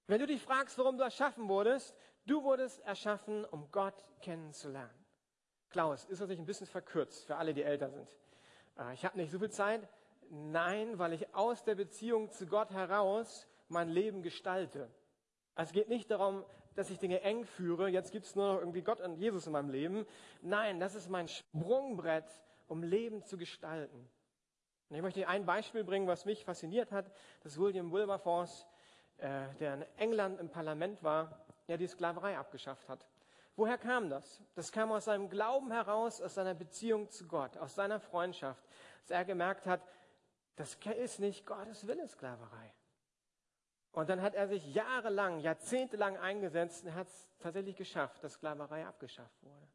Wenn 0.06 0.20
du 0.20 0.28
dich 0.28 0.40
fragst, 0.44 0.78
warum 0.78 0.96
du 1.00 1.04
erschaffen 1.04 1.50
wurdest, 1.50 1.96
du 2.28 2.44
wurdest 2.44 2.80
erschaffen, 2.82 3.44
um 3.46 3.72
Gott 3.72 3.96
kennenzulernen. 4.22 4.94
Klaus, 5.72 6.06
ist 6.06 6.22
das 6.22 6.30
nicht 6.30 6.38
ein 6.38 6.46
bisschen 6.46 6.68
verkürzt 6.68 7.26
für 7.26 7.38
alle, 7.38 7.56
die 7.56 7.64
älter 7.64 7.90
sind? 7.90 8.16
Äh, 8.78 8.94
ich 8.94 9.04
habe 9.04 9.18
nicht 9.18 9.32
so 9.32 9.40
viel 9.40 9.50
Zeit. 9.50 9.90
Nein, 10.30 11.00
weil 11.00 11.14
ich 11.14 11.34
aus 11.34 11.64
der 11.64 11.74
Beziehung 11.74 12.30
zu 12.30 12.46
Gott 12.46 12.70
heraus 12.70 13.48
mein 13.68 13.90
Leben 13.90 14.22
gestalte. 14.22 14.92
Es 15.56 15.72
geht 15.72 15.90
nicht 15.90 16.12
darum, 16.12 16.44
dass 16.76 16.90
ich 16.90 17.00
Dinge 17.00 17.22
eng 17.22 17.46
führe. 17.46 17.88
Jetzt 17.88 18.12
gibt 18.12 18.26
es 18.26 18.36
nur 18.36 18.54
noch 18.54 18.60
irgendwie 18.60 18.82
Gott 18.82 19.00
und 19.00 19.16
Jesus 19.18 19.48
in 19.48 19.54
meinem 19.54 19.70
Leben. 19.70 20.06
Nein, 20.42 20.80
das 20.80 20.96
ist 20.96 21.10
mein 21.10 21.28
Sprungbrett 21.28 22.26
um 22.68 22.84
Leben 22.84 23.24
zu 23.24 23.38
gestalten. 23.38 24.10
Und 24.90 24.96
ich 24.96 25.02
möchte 25.02 25.28
ein 25.28 25.46
Beispiel 25.46 25.84
bringen, 25.84 26.08
was 26.08 26.26
mich 26.26 26.46
fasziniert 26.46 26.92
hat. 26.92 27.12
Das 27.42 27.54
ist 27.54 27.60
William 27.60 27.92
Wilberforce, 27.92 28.66
äh, 29.18 29.48
der 29.60 29.76
in 29.76 29.86
England 29.98 30.40
im 30.40 30.50
Parlament 30.50 31.02
war, 31.04 31.46
der 31.68 31.78
die 31.78 31.88
Sklaverei 31.88 32.38
abgeschafft 32.38 32.88
hat. 32.90 33.08
Woher 33.56 33.78
kam 33.78 34.10
das? 34.10 34.42
Das 34.54 34.72
kam 34.72 34.92
aus 34.92 35.06
seinem 35.06 35.30
Glauben 35.30 35.72
heraus, 35.72 36.22
aus 36.22 36.36
seiner 36.36 36.54
Beziehung 36.54 37.10
zu 37.10 37.26
Gott, 37.28 37.58
aus 37.58 37.74
seiner 37.74 38.00
Freundschaft, 38.00 38.64
dass 39.04 39.12
er 39.12 39.26
gemerkt 39.26 39.66
hat, 39.66 39.82
das 40.58 40.78
ist 40.98 41.20
nicht 41.20 41.46
Gottes 41.46 41.88
Wille, 41.88 42.08
Sklaverei. 42.08 42.75
Und 43.96 44.10
dann 44.10 44.22
hat 44.22 44.36
er 44.36 44.50
sich 44.50 44.74
jahrelang, 44.74 45.40
jahrzehntelang 45.40 46.18
eingesetzt 46.18 46.84
und 46.84 46.94
hat 46.96 47.08
es 47.08 47.32
tatsächlich 47.40 47.78
geschafft, 47.78 48.22
dass 48.24 48.34
Sklaverei 48.34 48.86
abgeschafft 48.86 49.42
wurde. 49.42 49.68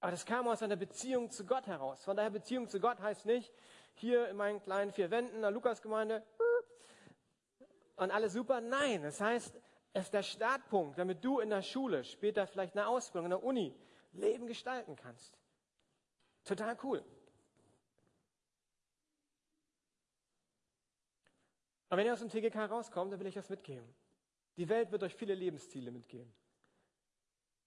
Aber 0.00 0.10
das 0.10 0.24
kam 0.24 0.48
aus 0.48 0.62
einer 0.62 0.76
Beziehung 0.76 1.30
zu 1.30 1.44
Gott 1.44 1.66
heraus. 1.66 2.02
Von 2.02 2.16
daher 2.16 2.30
Beziehung 2.30 2.66
zu 2.66 2.80
Gott 2.80 2.98
heißt 3.00 3.26
nicht, 3.26 3.52
hier 3.92 4.26
in 4.30 4.38
meinen 4.38 4.62
kleinen 4.62 4.90
vier 4.90 5.10
Wänden 5.10 5.36
in 5.36 5.42
der 5.42 5.50
Lukasgemeinde 5.50 6.24
und 7.96 8.10
alles 8.10 8.32
super. 8.32 8.62
Nein, 8.62 9.02
das 9.02 9.20
heißt, 9.20 9.54
es 9.92 10.04
ist 10.04 10.14
der 10.14 10.22
Startpunkt, 10.22 10.98
damit 10.98 11.22
du 11.22 11.38
in 11.38 11.50
der 11.50 11.60
Schule, 11.60 12.04
später 12.04 12.46
vielleicht 12.46 12.74
eine 12.74 12.86
Ausbildung, 12.86 13.26
in 13.26 13.30
der 13.30 13.44
Uni, 13.44 13.78
Leben 14.12 14.46
gestalten 14.46 14.96
kannst. 14.96 15.38
Total 16.44 16.74
cool. 16.82 17.04
Aber 21.92 21.98
wenn 21.98 22.06
ihr 22.06 22.14
aus 22.14 22.20
dem 22.20 22.30
TGK 22.30 22.56
rauskommt, 22.70 23.12
dann 23.12 23.20
will 23.20 23.26
ich 23.26 23.34
das 23.34 23.50
mitgeben. 23.50 23.86
Die 24.56 24.66
Welt 24.70 24.90
wird 24.92 25.02
euch 25.02 25.14
viele 25.14 25.34
Lebensziele 25.34 25.90
mitgeben. 25.90 26.32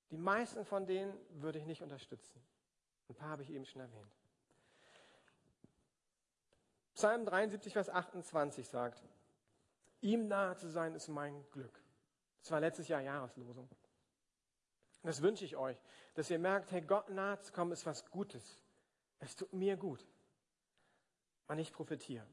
Die 0.09 0.17
meisten 0.17 0.65
von 0.65 0.87
denen 0.87 1.15
würde 1.29 1.59
ich 1.59 1.65
nicht 1.67 1.83
unterstützen. 1.83 2.43
Ein 3.07 3.13
paar 3.13 3.29
habe 3.29 3.43
ich 3.43 3.51
eben 3.51 3.65
schon 3.65 3.81
erwähnt. 3.81 4.11
Psalm 6.95 7.23
73, 7.23 7.71
Vers 7.71 7.87
28 7.87 8.67
sagt, 8.67 9.03
ihm 10.01 10.27
nahe 10.27 10.57
zu 10.57 10.71
sein 10.71 10.95
ist 10.95 11.07
mein 11.07 11.45
Glück. 11.51 11.79
Das 12.41 12.49
war 12.49 12.59
letztes 12.59 12.87
Jahr 12.87 13.01
Jahreslosung. 13.01 13.69
das 15.03 15.21
wünsche 15.21 15.45
ich 15.45 15.55
euch, 15.55 15.77
dass 16.15 16.31
ihr 16.31 16.39
merkt, 16.39 16.71
hey, 16.71 16.81
Gott 16.81 17.11
nahe 17.11 17.39
zu 17.41 17.53
kommen 17.53 17.73
ist 17.73 17.85
was 17.85 18.09
Gutes. 18.09 18.63
Es 19.19 19.35
tut 19.35 19.53
mir 19.53 19.77
gut. 19.77 20.03
Und 21.45 21.59
ich 21.59 21.71
profitiere 21.71 22.25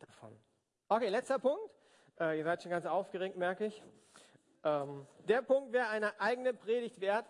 davon. 0.00 0.36
Okay, 0.92 1.08
letzter 1.08 1.38
Punkt. 1.38 1.70
Äh, 2.18 2.38
ihr 2.38 2.42
seid 2.42 2.64
schon 2.64 2.70
ganz 2.72 2.84
aufgeregt, 2.84 3.36
merke 3.36 3.66
ich. 3.66 3.80
Ähm, 4.64 5.06
der 5.28 5.40
Punkt 5.40 5.72
wäre 5.72 5.86
eine 5.86 6.20
eigene 6.20 6.52
Predigt 6.52 7.00
wert. 7.00 7.26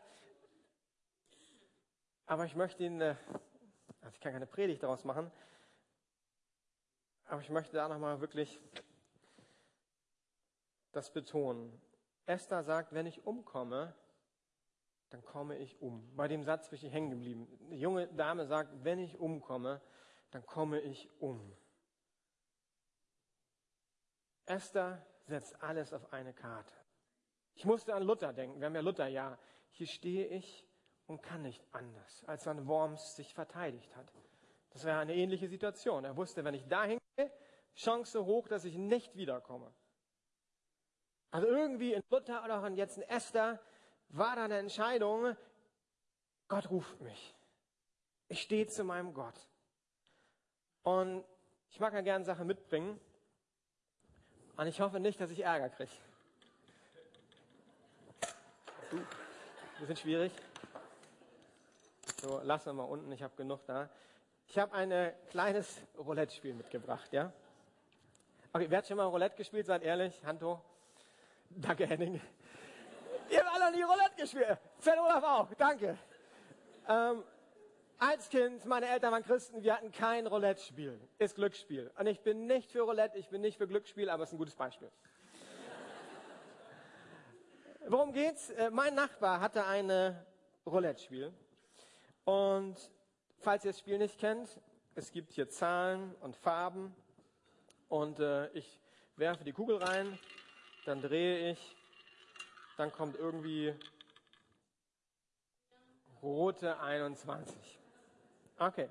Aber 2.24 2.46
ich 2.46 2.56
möchte 2.56 2.84
ihn, 2.84 3.02
äh, 3.02 3.16
also 4.00 4.14
ich 4.14 4.20
kann 4.20 4.32
keine 4.32 4.46
Predigt 4.46 4.82
daraus 4.82 5.04
machen, 5.04 5.30
aber 7.26 7.42
ich 7.42 7.50
möchte 7.50 7.76
da 7.76 7.86
nochmal 7.86 8.22
wirklich 8.22 8.58
das 10.92 11.12
betonen. 11.12 11.78
Esther 12.24 12.62
sagt, 12.62 12.94
wenn 12.94 13.04
ich 13.04 13.26
umkomme, 13.26 13.94
dann 15.10 15.22
komme 15.22 15.58
ich 15.58 15.82
um. 15.82 16.16
Bei 16.16 16.28
dem 16.28 16.44
Satz 16.44 16.70
bin 16.70 16.78
ich 16.78 16.90
hängen 16.90 17.10
geblieben. 17.10 17.46
Die 17.70 17.78
junge 17.78 18.08
Dame 18.08 18.46
sagt, 18.46 18.72
wenn 18.84 19.00
ich 19.00 19.18
umkomme, 19.18 19.82
dann 20.30 20.46
komme 20.46 20.80
ich 20.80 21.10
um. 21.20 21.54
Esther 24.50 25.04
setzt 25.26 25.62
alles 25.62 25.92
auf 25.92 26.12
eine 26.12 26.32
Karte. 26.32 26.74
Ich 27.54 27.64
musste 27.64 27.94
an 27.94 28.02
Luther 28.02 28.32
denken. 28.32 28.60
Wir 28.60 28.66
haben 28.66 28.74
ja 28.74 28.80
Luther, 28.80 29.06
ja. 29.06 29.38
Hier 29.70 29.86
stehe 29.86 30.26
ich 30.26 30.66
und 31.06 31.22
kann 31.22 31.42
nicht 31.42 31.62
anders, 31.72 32.24
als 32.26 32.46
an 32.46 32.66
Worms 32.66 33.16
sich 33.16 33.32
verteidigt 33.32 33.94
hat. 33.96 34.12
Das 34.70 34.84
wäre 34.84 34.98
eine 34.98 35.14
ähnliche 35.14 35.48
Situation. 35.48 36.04
Er 36.04 36.16
wusste, 36.16 36.44
wenn 36.44 36.54
ich 36.54 36.66
dahin 36.66 36.98
gehe, 37.16 37.30
Chance 37.74 38.24
hoch, 38.24 38.48
dass 38.48 38.64
ich 38.64 38.76
nicht 38.76 39.16
wiederkomme. 39.16 39.72
Also 41.30 41.46
irgendwie 41.46 41.94
in 41.94 42.02
Luther 42.10 42.44
oder 42.44 42.60
auch 42.60 42.68
jetzt 42.70 42.96
in 42.96 43.04
Esther 43.04 43.60
war 44.08 44.36
da 44.36 44.44
eine 44.44 44.58
Entscheidung, 44.58 45.36
Gott 46.48 46.70
ruft 46.70 47.00
mich. 47.00 47.34
Ich 48.26 48.42
stehe 48.42 48.66
zu 48.66 48.82
meinem 48.82 49.14
Gott. 49.14 49.48
Und 50.82 51.24
ich 51.68 51.78
mag 51.78 51.92
ja 51.92 52.00
gerne 52.00 52.24
Sachen 52.24 52.46
mitbringen. 52.46 53.00
Und 54.56 54.66
ich 54.66 54.80
hoffe 54.80 55.00
nicht, 55.00 55.20
dass 55.20 55.30
ich 55.30 55.40
Ärger 55.40 55.68
kriege. 55.70 55.90
Uh, 58.92 59.86
sind 59.86 59.98
schwierig. 59.98 60.32
So, 62.20 62.40
lassen 62.42 62.66
wir 62.66 62.72
mal 62.74 62.84
unten, 62.84 63.10
ich 63.12 63.22
habe 63.22 63.34
genug 63.36 63.64
da. 63.66 63.88
Ich 64.48 64.58
habe 64.58 64.74
ein 64.74 65.12
kleines 65.30 65.80
Roulette-Spiel 65.96 66.54
mitgebracht, 66.54 67.12
ja? 67.12 67.32
Okay, 68.52 68.66
wer 68.68 68.78
hat 68.78 68.86
schon 68.88 68.96
mal 68.96 69.06
Roulette 69.06 69.36
gespielt? 69.36 69.66
Seid 69.66 69.82
ehrlich, 69.82 70.24
Hand 70.24 70.42
hoch. 70.42 70.60
Danke, 71.50 71.86
Henning. 71.86 72.20
Ihr 73.30 73.44
habt 73.44 73.54
alle 73.54 73.76
nie 73.76 73.82
Roulette 73.82 74.16
gespielt. 74.16 74.58
Sven 74.80 74.98
Olaf 74.98 75.22
auch, 75.22 75.48
danke. 75.56 75.96
Ähm, 76.88 77.22
als 78.00 78.30
Kind, 78.30 78.64
meine 78.64 78.88
Eltern 78.88 79.12
waren 79.12 79.22
Christen, 79.22 79.62
wir 79.62 79.74
hatten 79.74 79.92
kein 79.92 80.26
Roulette-Spiel. 80.26 80.98
Ist 81.18 81.34
Glücksspiel. 81.34 81.90
Und 81.98 82.06
ich 82.06 82.20
bin 82.22 82.46
nicht 82.46 82.72
für 82.72 82.80
Roulette, 82.80 83.18
ich 83.18 83.28
bin 83.28 83.42
nicht 83.42 83.58
für 83.58 83.68
Glücksspiel, 83.68 84.08
aber 84.08 84.22
es 84.22 84.30
ist 84.30 84.34
ein 84.34 84.38
gutes 84.38 84.56
Beispiel. 84.56 84.90
Worum 87.86 88.12
geht's? 88.12 88.50
Äh, 88.50 88.70
mein 88.70 88.94
Nachbar 88.94 89.40
hatte 89.40 89.66
ein 89.66 90.16
Roulette-Spiel. 90.64 91.30
Und 92.24 92.76
falls 93.38 93.66
ihr 93.66 93.72
das 93.72 93.80
Spiel 93.80 93.98
nicht 93.98 94.18
kennt, 94.18 94.48
es 94.94 95.12
gibt 95.12 95.32
hier 95.32 95.50
Zahlen 95.50 96.14
und 96.22 96.36
Farben. 96.36 96.96
Und 97.88 98.18
äh, 98.18 98.48
ich 98.52 98.80
werfe 99.16 99.44
die 99.44 99.52
Kugel 99.52 99.76
rein, 99.76 100.18
dann 100.86 101.02
drehe 101.02 101.50
ich, 101.50 101.76
dann 102.78 102.90
kommt 102.92 103.16
irgendwie 103.16 103.74
rote 106.22 106.80
21. 106.80 107.79
Okay. 108.60 108.90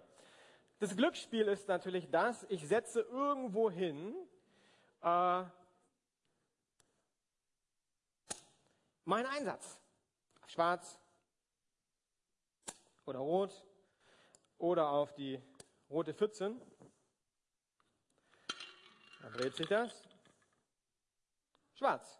Das 0.79 0.97
Glücksspiel 0.97 1.47
ist 1.47 1.67
natürlich 1.67 2.09
das, 2.09 2.43
ich 2.49 2.67
setze 2.67 3.01
irgendwo 3.01 3.69
hin, 3.69 4.15
äh, 5.03 5.43
mein 9.05 9.25
Einsatz. 9.27 9.79
Schwarz 10.47 10.99
oder 13.05 13.19
rot 13.19 13.63
oder 14.57 14.89
auf 14.89 15.13
die 15.13 15.39
rote 15.87 16.15
14. 16.15 16.59
Dann 19.21 19.33
dreht 19.33 19.55
sich 19.55 19.67
das. 19.67 20.01
schwarz. 21.75 22.19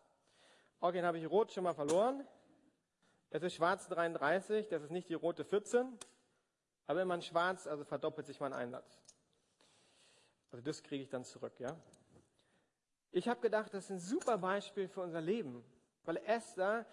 Okay, 0.82 0.98
dann 0.98 1.08
habe 1.08 1.18
ich 1.18 1.28
rot 1.28 1.52
schon 1.52 1.64
mal 1.64 1.74
verloren. 1.74 2.28
Es 3.32 3.42
ist 3.42 3.56
schwarz 3.56 3.88
33, 3.88 4.68
das 4.68 4.84
ist 4.84 4.92
nicht 4.92 5.10
die 5.10 5.16
rote 5.16 5.44
14. 5.44 5.98
Aber 6.90 7.04
immerhin 7.04 7.22
schwarz, 7.22 7.68
also 7.68 7.84
verdoppelt 7.84 8.26
sich 8.26 8.40
mein 8.40 8.52
Einsatz. 8.52 9.00
Also 10.50 10.64
das 10.64 10.82
kriege 10.82 11.04
ich 11.04 11.10
dann 11.10 11.24
zurück, 11.24 11.60
ja. 11.60 11.78
Ich 13.12 13.28
habe 13.28 13.42
gedacht, 13.42 13.72
das 13.76 13.84
ist 13.84 13.92
ein 13.92 14.00
super 14.00 14.40
Beispiel 14.40 14.88
für 14.88 15.02
unser 15.02 15.22
Leben, 15.22 15.64
weil 16.06 16.18
Esther 16.18 16.88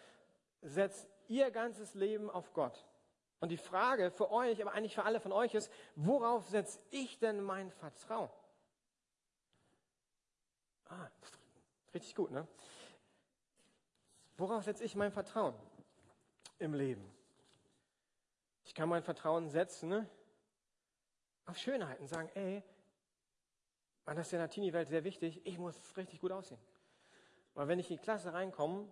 setzt 0.60 1.08
ihr 1.28 1.50
ganzes 1.50 1.94
Leben 1.94 2.28
auf 2.28 2.52
Gott. 2.52 2.86
Und 3.40 3.48
die 3.48 3.56
Frage 3.56 4.10
für 4.10 4.30
euch, 4.30 4.60
aber 4.60 4.72
eigentlich 4.74 4.94
für 4.94 5.04
alle 5.04 5.18
von 5.18 5.32
euch 5.32 5.54
ist, 5.54 5.72
worauf 5.94 6.46
setze 6.46 6.78
ich 6.90 7.18
denn 7.18 7.42
mein 7.42 7.70
Vertrauen? 7.70 8.28
Ah, 10.90 11.08
richtig 11.94 12.14
gut, 12.14 12.32
ne? 12.32 12.46
Worauf 14.36 14.62
setze 14.62 14.84
ich 14.84 14.94
mein 14.94 15.10
Vertrauen 15.10 15.54
im 16.58 16.74
Leben? 16.74 17.15
Kann 18.76 18.90
mein 18.90 19.02
Vertrauen 19.02 19.48
setzen 19.48 19.88
ne? 19.88 20.06
auf 21.46 21.56
Schönheiten, 21.56 22.06
sagen, 22.06 22.28
ey, 22.34 22.62
man, 24.04 24.16
das 24.16 24.26
ist 24.26 24.34
in 24.34 24.38
der 24.38 24.50
Teenie-Welt 24.50 24.86
sehr 24.86 25.02
wichtig, 25.02 25.40
ich 25.46 25.56
muss 25.56 25.96
richtig 25.96 26.20
gut 26.20 26.30
aussehen. 26.30 26.60
Weil 27.54 27.68
wenn 27.68 27.78
ich 27.78 27.90
in 27.90 27.96
die 27.96 28.02
Klasse 28.02 28.34
reinkomme, 28.34 28.86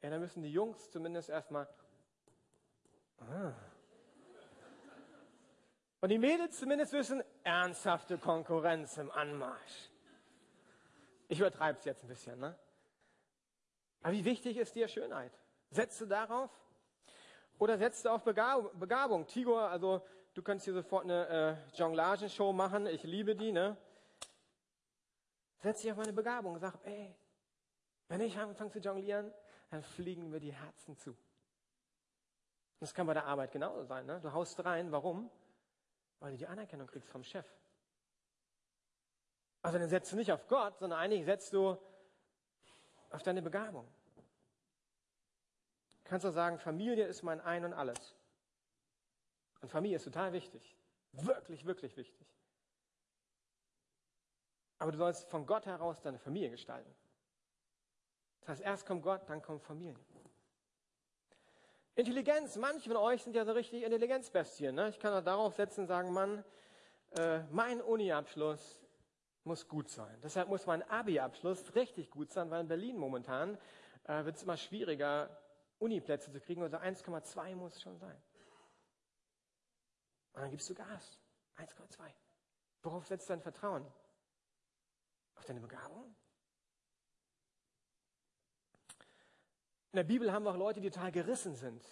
ja, 0.00 0.08
dann 0.08 0.20
müssen 0.20 0.42
die 0.42 0.50
Jungs 0.50 0.90
zumindest 0.90 1.28
erstmal. 1.28 1.68
Ah. 3.18 3.52
Und 6.00 6.08
die 6.08 6.18
Mädels 6.18 6.58
zumindest 6.58 6.94
wissen, 6.94 7.22
ernsthafte 7.44 8.16
Konkurrenz 8.16 8.96
im 8.96 9.10
Anmarsch. 9.10 9.90
Ich 11.28 11.38
übertreibe 11.38 11.78
es 11.78 11.84
jetzt 11.84 12.02
ein 12.02 12.08
bisschen, 12.08 12.40
ne? 12.40 12.58
Aber 14.00 14.14
wie 14.14 14.24
wichtig 14.24 14.56
ist 14.56 14.74
dir 14.74 14.88
Schönheit? 14.88 15.38
Setzt 15.70 16.00
du 16.00 16.06
darauf? 16.06 16.50
Oder 17.58 17.78
setzt 17.78 18.04
du 18.04 18.10
auf 18.10 18.22
Begabung? 18.22 18.70
Begabung? 18.78 19.26
Tigor, 19.26 19.62
also 19.62 20.02
du 20.34 20.42
kannst 20.42 20.64
hier 20.64 20.74
sofort 20.74 21.04
eine 21.04 21.28
äh, 21.72 21.76
Jonglagenshow 21.76 22.52
machen, 22.52 22.86
ich 22.86 23.02
liebe 23.02 23.34
die, 23.34 23.52
ne? 23.52 23.76
Setz 25.58 25.80
dich 25.80 25.90
auf 25.90 25.96
meine 25.96 26.12
Begabung 26.12 26.54
und 26.54 26.60
sag, 26.60 26.74
ey, 26.84 27.14
wenn 28.08 28.20
ich 28.20 28.36
anfange 28.38 28.70
zu 28.70 28.78
jonglieren, 28.78 29.32
dann 29.70 29.82
fliegen 29.82 30.30
mir 30.30 30.38
die 30.38 30.52
Herzen 30.52 30.96
zu. 30.96 31.16
Das 32.78 32.92
kann 32.92 33.06
bei 33.06 33.14
der 33.14 33.24
Arbeit 33.24 33.52
genauso 33.52 33.84
sein. 33.84 34.06
Ne? 34.06 34.20
Du 34.20 34.32
haust 34.32 34.62
rein, 34.64 34.92
warum? 34.92 35.30
Weil 36.20 36.32
du 36.32 36.38
die 36.38 36.46
Anerkennung 36.46 36.86
kriegst 36.86 37.08
vom 37.08 37.24
Chef. 37.24 37.46
Also 39.62 39.78
dann 39.78 39.88
setzt 39.88 40.12
du 40.12 40.16
nicht 40.16 40.30
auf 40.30 40.46
Gott, 40.46 40.78
sondern 40.78 40.98
eigentlich 40.98 41.24
setzt 41.24 41.52
du 41.52 41.76
auf 43.10 43.22
deine 43.22 43.42
Begabung. 43.42 43.88
Du 46.06 46.10
kannst 46.10 46.24
auch 46.24 46.30
sagen, 46.30 46.56
Familie 46.60 47.04
ist 47.04 47.24
mein 47.24 47.40
Ein 47.40 47.64
und 47.64 47.72
Alles. 47.72 48.14
Und 49.60 49.70
Familie 49.70 49.96
ist 49.96 50.04
total 50.04 50.32
wichtig. 50.32 50.76
Wirklich, 51.10 51.66
wirklich 51.66 51.96
wichtig. 51.96 52.24
Aber 54.78 54.92
du 54.92 54.98
sollst 54.98 55.28
von 55.28 55.46
Gott 55.46 55.66
heraus 55.66 56.00
deine 56.00 56.20
Familie 56.20 56.50
gestalten. 56.50 56.94
Das 58.38 58.50
heißt, 58.50 58.62
erst 58.62 58.86
kommt 58.86 59.02
Gott, 59.02 59.28
dann 59.28 59.42
kommt 59.42 59.64
Familie. 59.64 59.98
Intelligenz, 61.96 62.54
manche 62.54 62.88
von 62.88 62.98
euch 62.98 63.24
sind 63.24 63.34
ja 63.34 63.44
so 63.44 63.50
richtig 63.50 63.82
Intelligenzbestien. 63.82 64.76
Ne? 64.76 64.90
Ich 64.90 65.00
kann 65.00 65.12
auch 65.12 65.24
darauf 65.24 65.56
setzen 65.56 65.80
und 65.80 65.86
sagen, 65.88 66.12
Mann, 66.12 66.44
äh, 67.18 67.40
mein 67.50 67.82
Uni-Abschluss 67.82 68.80
muss 69.42 69.66
gut 69.66 69.90
sein. 69.90 70.16
Deshalb 70.22 70.50
muss 70.50 70.66
mein 70.66 70.88
Abi-Abschluss 70.88 71.74
richtig 71.74 72.12
gut 72.12 72.30
sein, 72.30 72.48
weil 72.52 72.60
in 72.60 72.68
Berlin 72.68 72.96
momentan 72.96 73.58
äh, 74.04 74.24
wird 74.24 74.36
es 74.36 74.44
immer 74.44 74.56
schwieriger, 74.56 75.36
Uni-Plätze 75.78 76.32
zu 76.32 76.40
kriegen. 76.40 76.62
Also 76.62 76.76
1,2 76.78 77.54
muss 77.54 77.76
es 77.76 77.82
schon 77.82 77.98
sein. 77.98 78.16
Und 80.32 80.42
dann 80.42 80.50
gibst 80.50 80.68
du 80.68 80.74
Gas. 80.74 81.18
1,2. 81.56 82.10
Worauf 82.82 83.06
setzt 83.06 83.30
dein 83.30 83.40
Vertrauen? 83.40 83.86
Auf 85.36 85.44
deine 85.44 85.60
Begabung? 85.60 86.14
In 89.92 89.96
der 89.96 90.04
Bibel 90.04 90.30
haben 90.30 90.44
wir 90.44 90.50
auch 90.50 90.56
Leute, 90.56 90.80
die 90.80 90.90
total 90.90 91.10
gerissen 91.10 91.54
sind. 91.54 91.82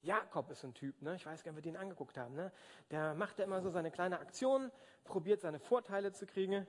Jakob 0.00 0.50
ist 0.50 0.64
ein 0.64 0.74
Typ, 0.74 1.00
ne? 1.00 1.14
ich 1.14 1.24
weiß 1.24 1.44
gar 1.44 1.52
nicht, 1.52 1.58
ob 1.58 1.64
wir 1.64 1.72
den 1.72 1.76
angeguckt 1.80 2.18
haben. 2.18 2.34
Ne? 2.34 2.52
Der 2.90 3.14
macht 3.14 3.38
ja 3.38 3.44
immer 3.44 3.62
so 3.62 3.70
seine 3.70 3.92
kleine 3.92 4.18
Aktion, 4.18 4.72
probiert 5.04 5.40
seine 5.40 5.60
Vorteile 5.60 6.12
zu 6.12 6.26
kriegen, 6.26 6.66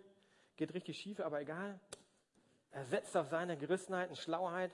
geht 0.56 0.76
richtig 0.76 1.00
schief, 1.00 1.20
aber 1.20 1.42
egal. 1.42 1.80
Er 2.70 2.86
setzt 2.86 3.18
auf 3.18 3.28
seine 3.30 3.58
Gerissenheit 3.58 4.10
und 4.10 4.18
Schlauheit. 4.18 4.72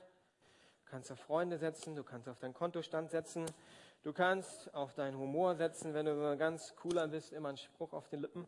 Du 0.90 0.96
kannst 0.96 1.12
auf 1.12 1.20
Freunde 1.20 1.60
setzen, 1.60 1.96
du 1.96 2.04
kannst 2.04 2.28
auf 2.28 2.40
deinen 2.40 2.56
Kontostand 2.56 3.12
setzen, 3.12 3.46
du 4.02 4.12
kannst 4.12 4.74
auf 4.74 4.96
deinen 4.96 5.20
Humor 5.20 5.54
setzen, 5.54 5.94
wenn 5.94 6.08
du 6.08 6.36
ganz 6.36 6.76
cooler 6.78 7.08
bist, 7.08 7.32
immer 7.32 7.50
einen 7.50 7.60
Spruch 7.60 7.94
auf 7.94 8.08
den 8.08 8.22
Lippen. 8.22 8.48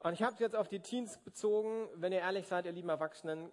Und 0.00 0.14
ich 0.14 0.22
habe 0.24 0.32
es 0.34 0.40
jetzt 0.40 0.56
auf 0.56 0.66
die 0.66 0.80
Teens 0.80 1.18
bezogen. 1.18 1.88
Wenn 1.94 2.10
ihr 2.12 2.18
ehrlich 2.18 2.48
seid, 2.48 2.66
ihr 2.66 2.72
lieben 2.72 2.88
Erwachsenen, 2.88 3.52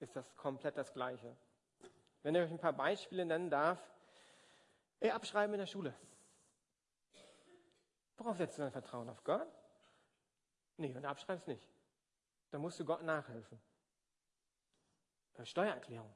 ist 0.00 0.16
das 0.16 0.34
komplett 0.34 0.76
das 0.76 0.92
Gleiche. 0.92 1.36
Wenn 2.24 2.34
ich 2.34 2.42
euch 2.42 2.50
ein 2.50 2.58
paar 2.58 2.72
Beispiele 2.72 3.24
nennen 3.24 3.48
darf, 3.48 3.78
ihr 4.98 5.14
abschreiben 5.14 5.54
in 5.54 5.60
der 5.60 5.66
Schule. 5.66 5.94
Worauf 8.16 8.38
setzt 8.38 8.58
du 8.58 8.62
dein 8.62 8.72
Vertrauen? 8.72 9.08
Auf 9.08 9.22
Gott? 9.22 9.46
Nee, 10.78 10.92
wenn 10.92 11.04
du 11.04 11.08
abschreibst, 11.08 11.46
nicht. 11.46 11.70
Dann 12.50 12.60
musst 12.60 12.80
du 12.80 12.84
Gott 12.84 13.04
nachhelfen. 13.04 13.62
Steuererklärung. 15.44 16.12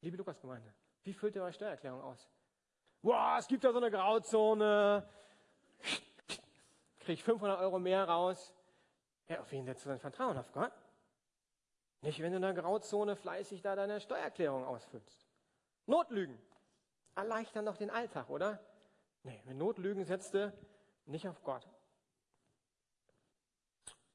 Liebe 0.00 0.16
Lukas-Gemeinde, 0.16 0.72
wie 1.02 1.12
füllt 1.12 1.34
ihr 1.36 1.42
eure 1.42 1.52
Steuererklärung 1.52 2.02
aus? 2.02 2.28
Boah, 3.02 3.36
es 3.38 3.46
gibt 3.46 3.64
da 3.64 3.72
so 3.72 3.78
eine 3.78 3.90
Grauzone 3.90 5.08
kriege 7.08 7.22
500 7.22 7.58
Euro 7.60 7.78
mehr 7.78 8.04
raus. 8.04 8.52
Ja, 9.28 9.40
auf 9.40 9.50
wen 9.50 9.64
setzt 9.64 9.82
du 9.86 9.88
dein 9.88 9.98
Vertrauen? 9.98 10.36
Auf 10.36 10.52
Gott? 10.52 10.72
Nicht, 12.02 12.20
wenn 12.20 12.32
du 12.32 12.36
in 12.36 12.42
der 12.42 12.52
Grauzone 12.52 13.16
fleißig 13.16 13.62
da 13.62 13.74
deine 13.74 13.98
Steuererklärung 13.98 14.66
ausfüllst. 14.66 15.26
Notlügen 15.86 16.38
erleichtern 17.14 17.64
doch 17.64 17.78
den 17.78 17.88
Alltag, 17.88 18.28
oder? 18.28 18.60
Nee, 19.22 19.40
wenn 19.46 19.56
Notlügen 19.56 20.04
setzt 20.04 20.34
du 20.34 20.52
nicht 21.06 21.26
auf 21.26 21.42
Gott. 21.44 21.66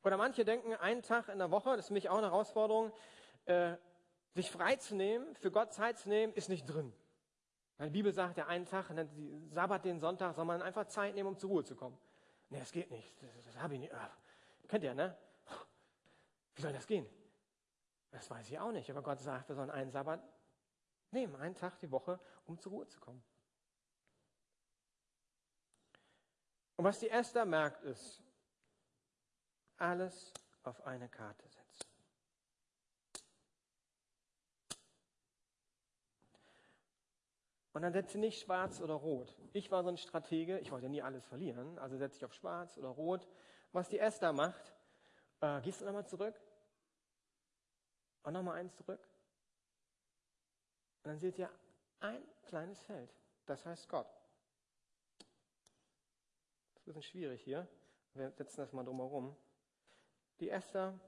Oder 0.03 0.17
manche 0.17 0.45
denken, 0.45 0.75
einen 0.75 1.01
Tag 1.01 1.29
in 1.29 1.39
der 1.39 1.49
Woche, 1.49 1.71
das 1.71 1.79
ist 1.79 1.87
für 1.87 1.93
mich 1.93 2.09
auch 2.09 2.19
eine 2.19 2.27
Herausforderung, 2.27 2.93
äh, 3.45 3.75
sich 4.33 4.49
freizunehmen, 4.51 5.35
für 5.35 5.51
Gott 5.51 5.73
Zeit 5.73 5.99
zu 5.99 6.09
nehmen, 6.09 6.33
ist 6.33 6.49
nicht 6.49 6.65
drin. 6.65 6.93
Die 7.79 7.89
Bibel 7.89 8.13
sagt 8.13 8.37
ja, 8.37 8.47
einen 8.47 8.65
Tag, 8.65 8.91
Sabbat, 9.51 9.85
den 9.85 9.99
Sonntag, 9.99 10.35
soll 10.35 10.45
man 10.45 10.61
einfach 10.61 10.85
Zeit 10.85 11.15
nehmen, 11.15 11.29
um 11.29 11.37
zur 11.37 11.49
Ruhe 11.49 11.63
zu 11.63 11.75
kommen. 11.75 11.97
Nee, 12.49 12.59
das 12.59 12.71
geht 12.71 12.91
nicht. 12.91 13.21
Das, 13.21 13.45
das 13.45 13.61
habe 13.61 13.73
ich 13.73 13.79
nicht. 13.81 13.93
Ach, 13.93 14.15
kennt 14.67 14.83
ihr, 14.83 14.93
ne? 14.93 15.17
Wie 16.55 16.61
soll 16.61 16.71
das 16.71 16.85
gehen? 16.87 17.07
Das 18.11 18.29
weiß 18.29 18.49
ich 18.49 18.59
auch 18.59 18.71
nicht. 18.71 18.89
Aber 18.91 19.01
Gott 19.01 19.19
sagt, 19.19 19.49
wir 19.49 19.55
sollen 19.55 19.71
einen 19.71 19.91
Sabbat 19.91 20.21
nehmen, 21.11 21.35
einen 21.35 21.55
Tag 21.55 21.79
die 21.79 21.91
Woche, 21.91 22.19
um 22.45 22.59
zur 22.59 22.71
Ruhe 22.73 22.87
zu 22.87 22.99
kommen. 22.99 23.23
Und 26.75 26.85
was 26.85 26.99
die 26.99 27.09
Esther 27.09 27.45
merkt, 27.45 27.83
ist, 27.83 28.21
alles 29.77 30.31
auf 30.63 30.85
eine 30.85 31.09
Karte 31.09 31.47
setzen. 31.47 31.62
Und 37.73 37.81
dann 37.81 37.91
setze 37.91 38.19
nicht 38.19 38.39
schwarz 38.39 38.81
oder 38.81 38.93
rot. 38.93 39.35
Ich 39.51 39.71
war 39.71 39.83
so 39.83 39.89
ein 39.89 39.97
Stratege, 39.97 40.59
ich 40.59 40.71
wollte 40.71 40.89
nie 40.89 41.01
alles 41.01 41.25
verlieren, 41.25 41.79
also 41.79 41.97
setze 41.97 42.17
ich 42.17 42.25
auf 42.25 42.33
schwarz 42.33 42.77
oder 42.77 42.89
rot. 42.89 43.27
Was 43.71 43.89
die 43.89 43.97
Esther 43.97 44.31
macht, 44.31 44.73
äh, 45.41 45.59
gehst 45.61 45.81
du 45.81 45.85
nochmal 45.85 46.05
zurück 46.05 46.39
und 48.21 48.33
nochmal 48.33 48.59
eins 48.59 48.75
zurück. 48.75 49.01
Und 51.03 51.09
dann 51.09 51.19
seht 51.19 51.39
ihr 51.39 51.49
ein 51.99 52.23
kleines 52.43 52.81
Feld, 52.83 53.11
das 53.47 53.65
heißt 53.65 53.89
Gott. 53.89 54.07
Das 55.17 56.75
ist 56.75 56.81
ein 56.81 56.85
bisschen 56.85 57.03
schwierig 57.03 57.41
hier. 57.41 57.67
Wir 58.13 58.29
setzen 58.31 58.57
das 58.57 58.71
mal 58.71 58.85
drumherum. 58.85 59.35
Die 60.39 60.49
Esther 60.49 60.99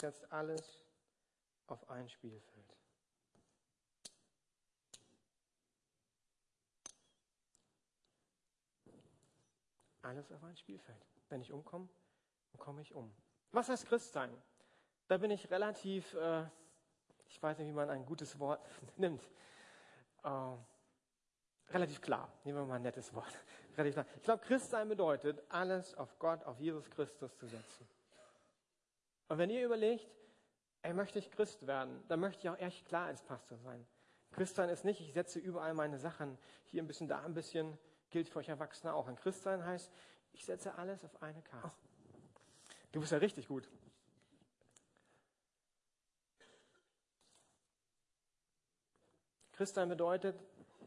setzt 0.00 0.32
alles 0.32 0.82
auf 1.66 1.88
ein 1.90 2.08
Spielfeld. 2.08 2.75
Alles 10.06 10.30
auf 10.30 10.44
ein 10.44 10.56
Spielfeld. 10.56 11.04
Wenn 11.28 11.40
ich 11.40 11.52
umkomme, 11.52 11.88
dann 12.52 12.60
komme 12.60 12.80
ich 12.80 12.94
um. 12.94 13.12
Was 13.50 13.68
heißt 13.68 13.86
Christ 13.86 14.12
sein? 14.12 14.30
Da 15.08 15.18
bin 15.18 15.32
ich 15.32 15.50
relativ, 15.50 16.14
äh, 16.14 16.44
ich 17.26 17.42
weiß 17.42 17.58
nicht, 17.58 17.66
wie 17.66 17.72
man 17.72 17.90
ein 17.90 18.06
gutes 18.06 18.38
Wort 18.38 18.64
nimmt, 18.96 19.28
äh, 20.22 20.30
relativ 21.70 22.00
klar. 22.00 22.32
Nehmen 22.44 22.58
wir 22.58 22.66
mal 22.66 22.76
ein 22.76 22.82
nettes 22.82 23.12
Wort. 23.14 23.36
relativ 23.76 23.94
klar. 23.94 24.06
Ich 24.16 24.22
glaube, 24.22 24.44
Christ 24.44 24.70
sein 24.70 24.88
bedeutet, 24.88 25.42
alles 25.48 25.96
auf 25.96 26.16
Gott, 26.20 26.44
auf 26.44 26.60
Jesus 26.60 26.88
Christus 26.88 27.36
zu 27.36 27.46
setzen. 27.48 27.88
Und 29.26 29.38
wenn 29.38 29.50
ihr 29.50 29.64
überlegt, 29.64 30.08
ey, 30.82 30.94
möchte 30.94 31.18
ich 31.18 31.32
Christ 31.32 31.66
werden, 31.66 32.00
dann 32.06 32.20
möchte 32.20 32.46
ich 32.46 32.48
auch 32.48 32.58
echt 32.58 32.86
klar 32.86 33.06
als 33.06 33.22
Pastor 33.22 33.58
sein. 33.58 33.84
Christsein 34.30 34.68
ist 34.68 34.84
nicht, 34.84 35.00
ich 35.00 35.12
setze 35.14 35.40
überall 35.40 35.74
meine 35.74 35.98
Sachen, 35.98 36.38
hier 36.66 36.80
ein 36.80 36.86
bisschen, 36.86 37.08
da 37.08 37.24
ein 37.24 37.34
bisschen, 37.34 37.76
gilt 38.16 38.30
für 38.30 38.38
euch 38.38 38.48
Erwachsene 38.48 38.94
auch. 38.94 39.08
Ein 39.08 39.16
Christsein 39.16 39.62
heißt, 39.62 39.92
ich 40.32 40.42
setze 40.42 40.74
alles 40.76 41.04
auf 41.04 41.22
eine 41.22 41.42
Karte. 41.42 41.70
Du 42.90 43.00
bist 43.00 43.12
ja 43.12 43.18
richtig 43.18 43.46
gut. 43.46 43.68
Christsein 49.52 49.90
bedeutet, 49.90 50.34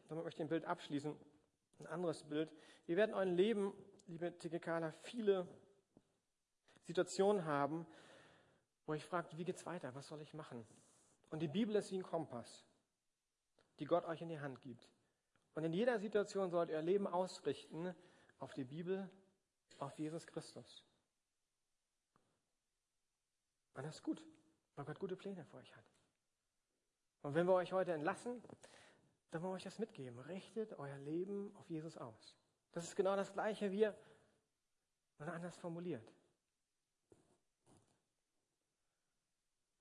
damit 0.07 0.23
möchte 0.23 0.41
ich 0.41 0.47
ein 0.47 0.49
Bild 0.49 0.65
abschließen, 0.65 1.15
ein 1.81 1.85
anderes 1.85 2.23
Bild. 2.23 2.51
Wir 2.87 2.97
werden 2.97 3.13
euer 3.13 3.25
Leben, 3.25 3.75
liebe 4.07 4.35
Tikekala, 4.35 4.91
viele 5.03 5.47
Situationen 6.81 7.45
haben, 7.45 7.85
wo 8.87 8.95
ich 8.95 9.05
fragt, 9.05 9.37
wie 9.37 9.45
geht's 9.45 9.67
weiter? 9.67 9.93
Was 9.93 10.07
soll 10.07 10.21
ich 10.21 10.33
machen? 10.33 10.65
Und 11.29 11.43
die 11.43 11.47
Bibel 11.47 11.75
ist 11.75 11.91
wie 11.91 11.97
ein 11.97 12.03
Kompass, 12.03 12.65
die 13.77 13.85
Gott 13.85 14.05
euch 14.05 14.23
in 14.23 14.29
die 14.29 14.39
Hand 14.39 14.61
gibt. 14.61 14.89
Und 15.55 15.63
in 15.63 15.73
jeder 15.73 15.99
Situation 15.99 16.49
sollt 16.49 16.69
ihr 16.69 16.75
euer 16.75 16.81
Leben 16.81 17.07
ausrichten 17.07 17.95
auf 18.39 18.53
die 18.53 18.63
Bibel, 18.63 19.09
auf 19.77 19.97
Jesus 19.97 20.25
Christus. 20.27 20.85
Und 23.73 23.83
das 23.83 23.95
ist 23.95 24.03
gut, 24.03 24.23
weil 24.75 24.85
Gott 24.85 24.99
gute 24.99 25.15
Pläne 25.15 25.45
für 25.45 25.57
euch 25.57 25.75
hat. 25.75 25.85
Und 27.21 27.33
wenn 27.33 27.47
wir 27.47 27.53
euch 27.53 27.73
heute 27.73 27.93
entlassen, 27.93 28.41
dann 29.31 29.41
wollen 29.41 29.51
wir 29.51 29.55
euch 29.55 29.63
das 29.63 29.79
mitgeben. 29.79 30.19
Richtet 30.19 30.77
euer 30.79 30.97
Leben 30.97 31.55
auf 31.55 31.69
Jesus 31.69 31.97
aus. 31.97 32.35
Das 32.71 32.83
ist 32.83 32.95
genau 32.95 33.15
das 33.15 33.33
Gleiche 33.33 33.71
wie, 33.71 33.89
nur 35.17 35.33
anders 35.33 35.57
formuliert. 35.57 36.13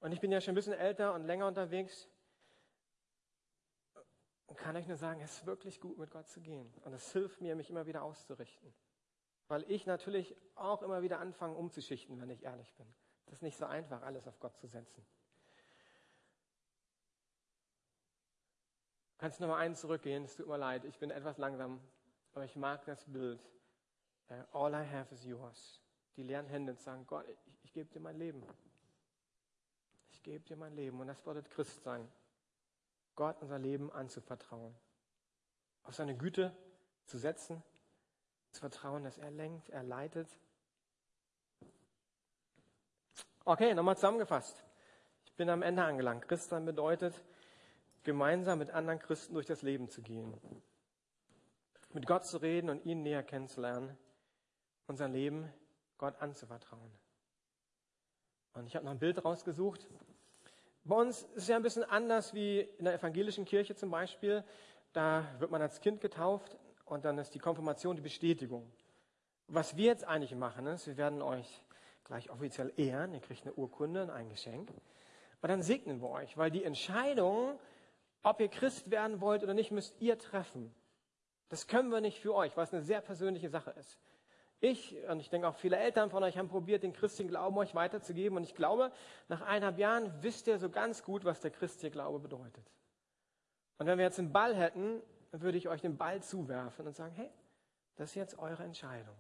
Und 0.01 0.13
ich 0.13 0.21
bin 0.21 0.31
ja 0.31 0.41
schon 0.41 0.53
ein 0.53 0.55
bisschen 0.55 0.75
älter 0.75 1.15
und 1.15 1.25
länger 1.25 1.47
unterwegs 1.47 2.09
und 4.49 4.57
kann 4.59 4.77
euch 4.77 4.89
nur 4.89 4.97
sagen, 4.97 5.21
es 5.21 5.39
ist 5.39 5.47
wirklich 5.47 5.81
gut, 5.81 5.99
mit 5.99 6.11
Gott 6.11 6.27
zu 6.27 6.41
gehen. 6.41 6.73
Und 6.85 6.95
es 6.95 7.13
hilft 7.13 7.41
mir, 7.41 7.55
mich 7.55 7.71
immer 7.71 7.87
wieder 7.87 8.03
auszurichten. 8.03 8.75
Weil 9.47 9.71
ich 9.71 9.87
natürlich 9.87 10.35
auch 10.55 10.83
immer 10.83 11.03
wieder 11.03 11.21
anfange, 11.21 11.55
umzuschichten, 11.55 12.21
wenn 12.21 12.31
ich 12.31 12.43
ehrlich 12.43 12.75
bin. 12.75 12.87
Das 13.27 13.35
ist 13.35 13.43
nicht 13.43 13.59
so 13.59 13.67
einfach, 13.67 14.03
alles 14.03 14.27
auf 14.27 14.41
Gott 14.41 14.57
zu 14.57 14.67
setzen. 14.67 15.07
Kannst 19.19 19.39
du 19.39 19.45
nochmal 19.45 19.61
einen 19.61 19.75
zurückgehen? 19.75 20.25
Es 20.25 20.37
tut 20.37 20.47
mir 20.47 20.57
leid, 20.57 20.85
ich 20.85 20.99
bin 20.99 21.11
etwas 21.11 21.37
langsam, 21.39 21.81
aber 22.33 22.45
ich 22.45 22.57
mag 22.57 22.85
das 22.87 23.05
Bild. 23.05 23.41
All 24.53 24.73
I 24.73 24.87
have 24.87 25.13
is 25.15 25.25
yours. 25.25 25.83
Die 26.17 26.23
leeren 26.23 26.47
Hände 26.47 26.75
sagen, 26.77 27.07
Gott, 27.07 27.29
ich, 27.29 27.39
ich 27.65 27.73
gebe 27.73 27.91
dir 27.91 28.01
mein 28.01 28.17
Leben. 28.17 28.43
Ich 30.11 30.23
gebe 30.23 30.45
dir 30.45 30.57
mein 30.57 30.75
Leben. 30.75 31.01
Und 31.01 31.07
das 31.07 31.21
bedeutet 31.21 31.51
Christ 31.51 31.83
sein. 31.83 32.11
Gott 33.19 33.43
unser 33.43 33.59
Leben 33.59 33.91
anzuvertrauen. 33.91 34.73
Auf 35.83 35.97
seine 35.97 36.17
Güte 36.17 36.57
zu 37.05 37.19
setzen, 37.19 37.65
zu 38.53 38.61
vertrauen, 38.61 39.03
dass 39.03 39.19
er 39.19 39.33
lenkt, 39.33 39.71
er 39.71 39.83
leitet. 39.83 40.29
Okay, 43.45 43.75
nochmal 43.75 43.97
zusammengefasst. 43.97 44.63
Ich 45.25 45.35
bin 45.35 45.51
am 45.51 45.63
Ende 45.63 45.83
angelangt. 45.83 46.29
Christsein 46.29 46.65
bedeutet, 46.65 47.21
gemeinsam 48.05 48.61
mit 48.61 48.71
anderen 48.71 49.01
Christen 49.01 49.35
durch 49.35 49.47
das 49.47 49.63
Leben 49.63 49.89
zu 49.89 50.01
gehen. 50.01 50.33
Mit 51.93 52.07
Gott 52.07 52.25
zu 52.25 52.37
reden 52.37 52.71
und 52.71 52.85
ihn 52.85 53.03
näher 53.03 53.25
kennenzulernen. 53.25 53.99
Unser 54.87 55.09
Leben 55.09 55.53
Gott 55.97 56.23
anzuvertrauen. 56.23 56.93
Und 58.53 58.69
ich 58.69 58.77
habe 58.77 58.85
noch 58.85 58.93
ein 58.93 59.01
Bild 59.01 59.25
rausgesucht. 59.25 59.89
Bei 60.89 60.97
uns 60.97 61.25
ist 61.35 61.43
es 61.43 61.49
ja 61.49 61.57
ein 61.57 61.63
bisschen 61.63 61.85
anders 61.85 62.33
wie 62.33 62.61
in 62.61 62.87
der 62.87 62.95
evangelischen 62.95 63.45
Kirche 63.45 63.77
zum 63.77 63.91
Beispiel. 63.91 64.43
Da 64.95 65.23
wird 65.39 65.51
man 65.51 65.61
als 65.61 65.83
Kind 65.83 66.01
getauft 66.01 66.57
und 66.87 67.05
dann 67.05 67.19
ist 67.19 67.35
die 67.35 67.39
Konfirmation 67.39 67.95
die 67.95 68.01
Bestätigung. 68.01 68.73
Was 69.49 69.77
wir 69.77 69.85
jetzt 69.85 70.05
eigentlich 70.05 70.35
machen, 70.35 70.67
ist, 70.67 70.87
wir 70.87 70.97
werden 70.97 71.21
euch 71.21 71.63
gleich 72.05 72.31
offiziell 72.31 72.73
ehren. 72.79 73.13
Ihr 73.13 73.21
kriegt 73.21 73.43
eine 73.43 73.53
Urkunde 73.53 74.03
und 74.03 74.09
ein 74.09 74.31
Geschenk. 74.31 74.71
Und 75.43 75.49
dann 75.51 75.61
segnen 75.61 76.01
wir 76.01 76.09
euch, 76.09 76.39
weil 76.39 76.51
die 76.51 76.65
Entscheidung, 76.65 77.61
ob 78.23 78.41
ihr 78.41 78.49
Christ 78.49 78.91
werden 78.91 79.21
wollt 79.21 79.43
oder 79.43 79.53
nicht, 79.53 79.71
müsst 79.71 79.95
ihr 80.01 80.19
treffen. 80.19 80.75
Das 81.51 81.67
können 81.67 81.91
wir 81.91 82.01
nicht 82.01 82.19
für 82.19 82.35
euch, 82.35 82.57
weil 82.57 82.65
es 82.65 82.73
eine 82.73 82.83
sehr 82.83 83.03
persönliche 83.03 83.51
Sache 83.51 83.73
ist. 83.73 83.99
Ich 84.61 84.97
und 85.09 85.21
ich 85.21 85.31
denke 85.31 85.47
auch 85.47 85.55
viele 85.55 85.77
Eltern 85.77 86.11
von 86.11 86.23
euch 86.25 86.37
haben 86.37 86.49
probiert, 86.49 86.83
den 86.83 86.93
christlichen 86.93 87.29
Glauben 87.29 87.57
euch 87.59 87.75
weiterzugeben. 87.75 88.37
Und 88.37 88.45
ich 88.45 88.55
glaube, 88.55 88.91
nach 89.29 89.43
eineinhalb 89.43 89.79
Jahren 89.79 90.13
wisst 90.23 90.49
ihr 90.49 90.59
so 90.59 90.69
ganz 90.69 91.05
gut, 91.05 91.25
was 91.25 91.41
der 91.41 91.53
christliche 91.53 91.91
Glaube 91.91 92.19
bedeutet. 92.19 92.65
Und 93.79 93.87
wenn 93.87 93.99
wir 93.99 94.05
jetzt 94.05 94.19
einen 94.19 94.33
Ball 94.33 94.57
hätten, 94.57 95.01
würde 95.31 95.59
ich 95.59 95.69
euch 95.69 95.81
den 95.81 95.97
Ball 95.97 96.23
zuwerfen 96.23 96.87
und 96.87 96.97
sagen, 96.97 97.15
hey, 97.15 97.31
das 97.97 98.11
ist 98.11 98.15
jetzt 98.17 98.39
eure 98.39 98.65
Entscheidung. 98.65 99.15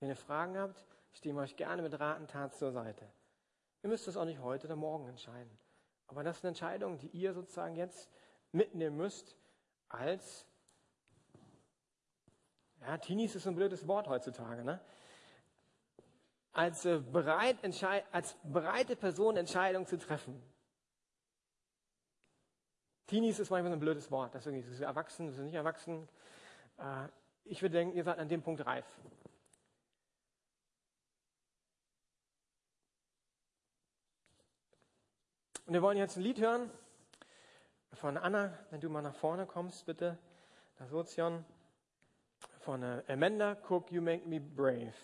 Wenn 0.00 0.08
ihr 0.08 0.16
Fragen 0.16 0.58
habt, 0.58 0.84
stehen 1.12 1.36
wir 1.36 1.42
euch 1.42 1.56
gerne 1.56 1.82
mit 1.82 1.98
Rat 2.00 2.18
und 2.18 2.30
Tat 2.30 2.54
zur 2.54 2.72
Seite. 2.72 3.06
Ihr 3.82 3.88
müsst 3.88 4.08
es 4.08 4.16
auch 4.16 4.24
nicht 4.24 4.40
heute 4.40 4.66
oder 4.66 4.76
morgen 4.76 5.08
entscheiden. 5.08 5.50
Aber 6.08 6.24
das 6.24 6.38
ist 6.38 6.44
eine 6.44 6.50
Entscheidung, 6.50 6.98
die 6.98 7.08
ihr 7.08 7.32
sozusagen 7.32 7.76
jetzt 7.76 8.10
mitnehmen 8.50 8.96
müsst 8.96 9.36
als 9.88 10.46
ja, 12.80 12.98
Teenies 12.98 13.34
ist 13.34 13.46
ein 13.46 13.54
blödes 13.54 13.86
Wort 13.86 14.08
heutzutage, 14.08 14.64
ne? 14.64 14.80
Als, 16.52 16.84
äh, 16.84 16.98
bereit, 16.98 17.58
als 18.10 18.36
bereite 18.42 18.96
Person 18.96 19.36
Entscheidungen 19.36 19.86
zu 19.86 19.98
treffen. 19.98 20.42
Teenies 23.06 23.38
ist 23.38 23.50
manchmal 23.50 23.72
ein 23.72 23.80
blödes 23.80 24.10
Wort. 24.10 24.34
Das 24.34 24.46
ist, 24.46 24.70
das 24.70 24.80
erwachsen, 24.80 25.28
ist 25.28 25.38
nicht 25.38 25.54
erwachsen. 25.54 26.08
Äh, 26.78 27.08
ich 27.44 27.62
würde 27.62 27.78
denken, 27.78 27.96
ihr 27.96 28.04
seid 28.04 28.18
an 28.18 28.28
dem 28.28 28.42
Punkt 28.42 28.64
reif. 28.66 28.86
Und 35.66 35.74
wir 35.74 35.82
wollen 35.82 35.98
jetzt 35.98 36.16
ein 36.16 36.22
Lied 36.22 36.40
hören 36.40 36.70
von 37.92 38.16
Anna, 38.16 38.58
wenn 38.70 38.80
du 38.80 38.88
mal 38.88 39.02
nach 39.02 39.14
vorne 39.14 39.46
kommst, 39.46 39.86
bitte. 39.86 40.18
Das 40.78 40.92
Ozean 40.92 41.44
von 42.60 42.82
äh, 42.82 43.02
Amanda 43.08 43.56
Cook, 43.68 43.90
You 43.90 44.02
Make 44.02 44.26
Me 44.28 44.40
Brave. 44.40 44.94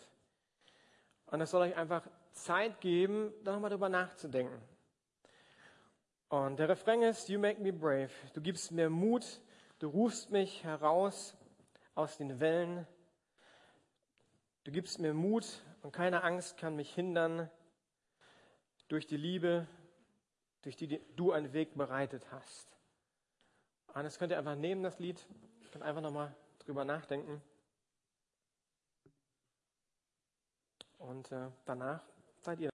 Und 1.26 1.40
das 1.40 1.50
soll 1.50 1.62
euch 1.62 1.76
einfach 1.76 2.06
Zeit 2.32 2.80
geben, 2.80 3.32
da 3.42 3.52
nochmal 3.52 3.70
drüber 3.70 3.88
nachzudenken. 3.88 4.60
Und 6.28 6.58
der 6.58 6.68
Refrain 6.68 7.02
ist, 7.02 7.28
You 7.28 7.38
make 7.38 7.60
me 7.60 7.72
brave. 7.72 8.10
Du 8.34 8.40
gibst 8.40 8.72
mir 8.72 8.90
Mut, 8.90 9.40
du 9.78 9.88
rufst 9.88 10.30
mich 10.30 10.64
heraus 10.64 11.36
aus 11.94 12.16
den 12.16 12.40
Wellen. 12.40 12.86
Du 14.64 14.72
gibst 14.72 14.98
mir 14.98 15.14
Mut 15.14 15.46
und 15.82 15.92
keine 15.92 16.24
Angst 16.24 16.56
kann 16.58 16.74
mich 16.74 16.92
hindern 16.92 17.48
durch 18.88 19.06
die 19.06 19.16
Liebe, 19.16 19.66
durch 20.62 20.76
die 20.76 21.00
du 21.14 21.32
einen 21.32 21.52
Weg 21.52 21.76
bereitet 21.76 22.30
hast. 22.32 22.76
Und 23.94 24.02
das 24.02 24.18
könnt 24.18 24.32
ihr 24.32 24.38
einfach 24.38 24.56
nehmen, 24.56 24.82
das 24.82 24.98
Lied, 24.98 25.24
könnt 25.70 25.84
einfach 25.84 26.02
nochmal 26.02 26.34
drüber 26.66 26.84
nachdenken. 26.84 27.40
Und 30.98 31.30
äh, 31.32 31.50
danach 31.64 32.02
seid 32.40 32.60
ihr. 32.60 32.64